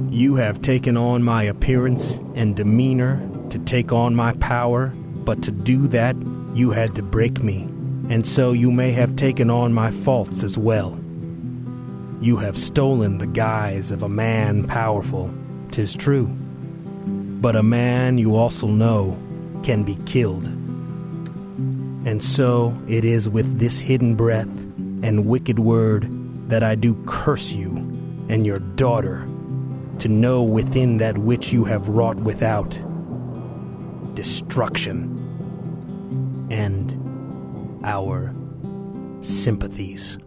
You 0.08 0.36
have 0.36 0.62
taken 0.62 0.96
on 0.96 1.24
my 1.24 1.42
appearance 1.42 2.20
and 2.36 2.54
demeanor 2.54 3.20
to 3.50 3.58
take 3.58 3.90
on 3.90 4.14
my 4.14 4.34
power, 4.34 4.92
but 5.24 5.42
to 5.42 5.50
do 5.50 5.88
that, 5.88 6.14
you 6.54 6.70
had 6.70 6.94
to 6.94 7.02
break 7.02 7.42
me, 7.42 7.62
and 8.08 8.24
so 8.24 8.52
you 8.52 8.70
may 8.70 8.92
have 8.92 9.16
taken 9.16 9.50
on 9.50 9.72
my 9.72 9.90
faults 9.90 10.44
as 10.44 10.56
well. 10.56 10.96
You 12.20 12.36
have 12.36 12.56
stolen 12.56 13.18
the 13.18 13.26
guise 13.26 13.90
of 13.90 14.04
a 14.04 14.08
man 14.08 14.68
powerful, 14.68 15.28
'tis 15.72 15.94
true. 15.94 16.26
But 17.40 17.56
a 17.56 17.62
man 17.62 18.18
you 18.18 18.36
also 18.36 18.68
know 18.68 19.16
can 19.64 19.82
be 19.82 19.96
killed. 20.06 20.46
And 22.04 22.22
so 22.22 22.76
it 22.88 23.04
is 23.04 23.28
with 23.28 23.58
this 23.58 23.78
hidden 23.80 24.14
breath 24.14 24.48
and 25.02 25.26
wicked 25.26 25.58
word 25.58 26.08
that 26.48 26.62
I 26.62 26.74
do 26.74 26.94
curse 27.06 27.52
you 27.52 27.74
and 28.28 28.46
your 28.46 28.58
daughter 28.58 29.26
to 29.98 30.08
know 30.08 30.42
within 30.42 30.98
that 30.98 31.18
which 31.18 31.52
you 31.52 31.64
have 31.64 31.88
wrought 31.88 32.16
without 32.16 32.78
destruction 34.14 35.18
and 36.50 36.92
our 37.84 38.34
sympathies. 39.20 40.18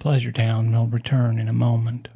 Pleasure 0.00 0.32
Town 0.32 0.72
will 0.72 0.86
return 0.86 1.38
in 1.38 1.46
a 1.46 1.52
moment. 1.52 2.08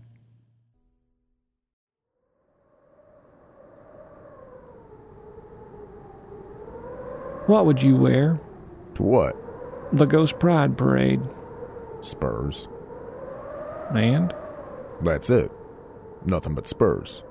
What 7.47 7.66
would 7.66 7.83
you 7.83 7.94
wear? 7.94 8.40
To 8.94 9.03
what? 9.03 9.37
The 9.92 10.07
Ghost 10.07 10.38
Pride 10.38 10.79
Parade. 10.79 11.20
Spurs. 12.01 12.68
And? 13.94 14.33
That's 15.03 15.29
it. 15.29 15.53
Nothing 16.25 16.55
but 16.55 16.66
spurs. 16.66 17.23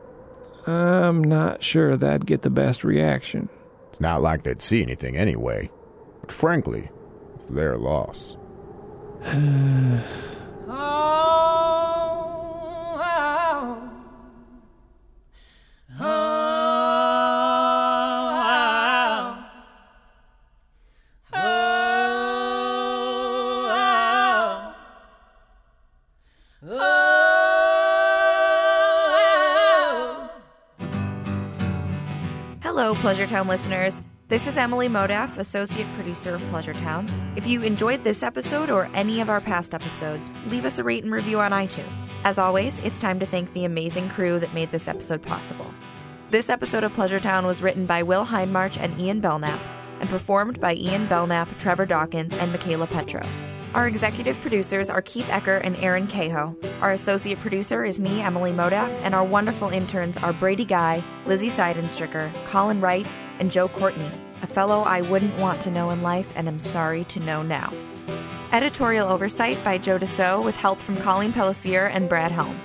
I'm 0.67 1.23
not 1.23 1.63
sure 1.63 1.97
that'd 1.97 2.27
get 2.27 2.43
the 2.43 2.51
best 2.51 2.83
reaction. 2.83 3.49
It's 3.89 3.99
not 3.99 4.21
like 4.21 4.43
they'd 4.43 4.61
see 4.61 4.83
anything 4.83 5.17
anyway. 5.17 5.71
But 6.21 6.31
frankly, 6.31 6.91
it's 7.33 7.45
their 7.45 7.75
loss. 7.79 8.37
Hello, 33.13 33.25
Pleasure 33.27 33.35
Town 33.35 33.47
listeners. 33.47 34.01
This 34.27 34.47
is 34.47 34.57
Emily 34.57 34.87
Modaf, 34.87 35.37
Associate 35.37 35.85
Producer 35.93 36.33
of 36.33 36.41
Pleasure 36.49 36.73
Town. 36.73 37.07
If 37.35 37.45
you 37.45 37.61
enjoyed 37.61 38.03
this 38.03 38.23
episode 38.23 38.71
or 38.71 38.89
any 38.95 39.21
of 39.21 39.29
our 39.29 39.39
past 39.39 39.75
episodes, 39.75 40.31
leave 40.47 40.65
us 40.65 40.79
a 40.79 40.83
rate 40.83 41.03
and 41.03 41.13
review 41.13 41.39
on 41.39 41.51
iTunes. 41.51 42.11
As 42.23 42.39
always, 42.39 42.79
it's 42.79 42.97
time 42.97 43.19
to 43.19 43.27
thank 43.27 43.53
the 43.53 43.65
amazing 43.65 44.09
crew 44.09 44.39
that 44.39 44.51
made 44.55 44.71
this 44.71 44.87
episode 44.87 45.21
possible. 45.21 45.67
This 46.31 46.49
episode 46.49 46.83
of 46.83 46.91
Pleasure 46.95 47.19
Town 47.19 47.45
was 47.45 47.61
written 47.61 47.85
by 47.85 48.01
Will 48.01 48.25
Hindmarch 48.25 48.79
and 48.79 48.99
Ian 48.99 49.19
Belknap 49.19 49.59
and 49.99 50.09
performed 50.09 50.59
by 50.59 50.73
Ian 50.73 51.05
Belknap, 51.05 51.59
Trevor 51.59 51.85
Dawkins, 51.85 52.33
and 52.33 52.51
Michaela 52.51 52.87
Petro. 52.87 53.21
Our 53.73 53.87
executive 53.87 54.39
producers 54.41 54.87
are 54.87 55.01
Keith 55.01 55.25
Ecker 55.29 55.59
and 55.63 55.75
Aaron 55.77 56.05
Cahoe. 56.05 56.55
Our 56.79 56.91
associate 56.91 57.39
producer 57.39 57.83
is 57.83 57.99
me, 57.99 58.21
Emily 58.21 58.51
Modaf, 58.51 58.87
and 59.01 59.15
our 59.15 59.23
wonderful 59.23 59.69
interns 59.69 60.15
are 60.17 60.31
Brady 60.31 60.63
Guy, 60.63 61.01
Lizzie 61.25 61.49
Seidenstricker, 61.49 62.31
Colin 62.45 62.79
Wright, 62.79 63.07
and 63.39 63.51
Joe 63.51 63.67
Courtney, 63.67 64.11
a 64.43 64.47
fellow 64.47 64.81
I 64.81 65.01
wouldn't 65.01 65.39
want 65.39 65.59
to 65.61 65.71
know 65.71 65.89
in 65.89 66.03
life 66.03 66.31
and 66.35 66.47
am 66.47 66.59
sorry 66.59 67.03
to 67.05 67.19
know 67.21 67.41
now. 67.41 67.73
Editorial 68.51 69.07
oversight 69.07 69.57
by 69.63 69.79
Joe 69.79 69.97
Deso 69.97 70.45
with 70.45 70.55
help 70.55 70.77
from 70.77 70.97
Colleen 70.97 71.33
Pellissier 71.33 71.89
and 71.91 72.07
Brad 72.07 72.31
Helm. 72.31 72.55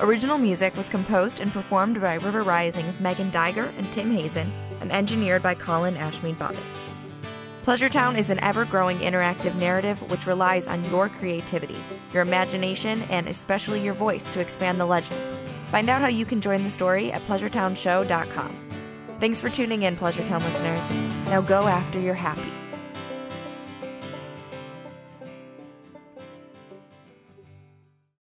Original 0.00 0.36
music 0.36 0.76
was 0.76 0.88
composed 0.88 1.38
and 1.38 1.52
performed 1.52 2.00
by 2.00 2.14
River 2.14 2.42
Rising's 2.42 2.98
Megan 2.98 3.30
Diger 3.30 3.72
and 3.78 3.86
Tim 3.92 4.10
Hazen 4.10 4.50
and 4.80 4.90
engineered 4.90 5.44
by 5.44 5.54
Colin 5.54 5.94
Ashmead 5.94 6.34
Bobbitt. 6.34 6.85
Pleasure 7.66 7.88
Town 7.88 8.14
is 8.14 8.30
an 8.30 8.38
ever 8.44 8.64
growing 8.64 8.98
interactive 8.98 9.56
narrative 9.56 10.00
which 10.08 10.24
relies 10.24 10.68
on 10.68 10.84
your 10.84 11.08
creativity, 11.08 11.76
your 12.12 12.22
imagination, 12.22 13.02
and 13.10 13.26
especially 13.26 13.82
your 13.82 13.92
voice 13.92 14.30
to 14.30 14.38
expand 14.38 14.78
the 14.78 14.86
legend. 14.86 15.20
Find 15.72 15.88
out 15.88 16.00
how 16.00 16.06
you 16.06 16.24
can 16.24 16.40
join 16.40 16.62
the 16.62 16.70
story 16.70 17.10
at 17.10 17.22
PleasureTownShow.com. 17.22 18.56
Thanks 19.18 19.40
for 19.40 19.50
tuning 19.50 19.82
in, 19.82 19.96
Pleasure 19.96 20.22
Town 20.28 20.44
listeners. 20.44 20.88
Now 21.26 21.40
go 21.40 21.66
after 21.66 21.98
your 21.98 22.14
happy. 22.14 22.52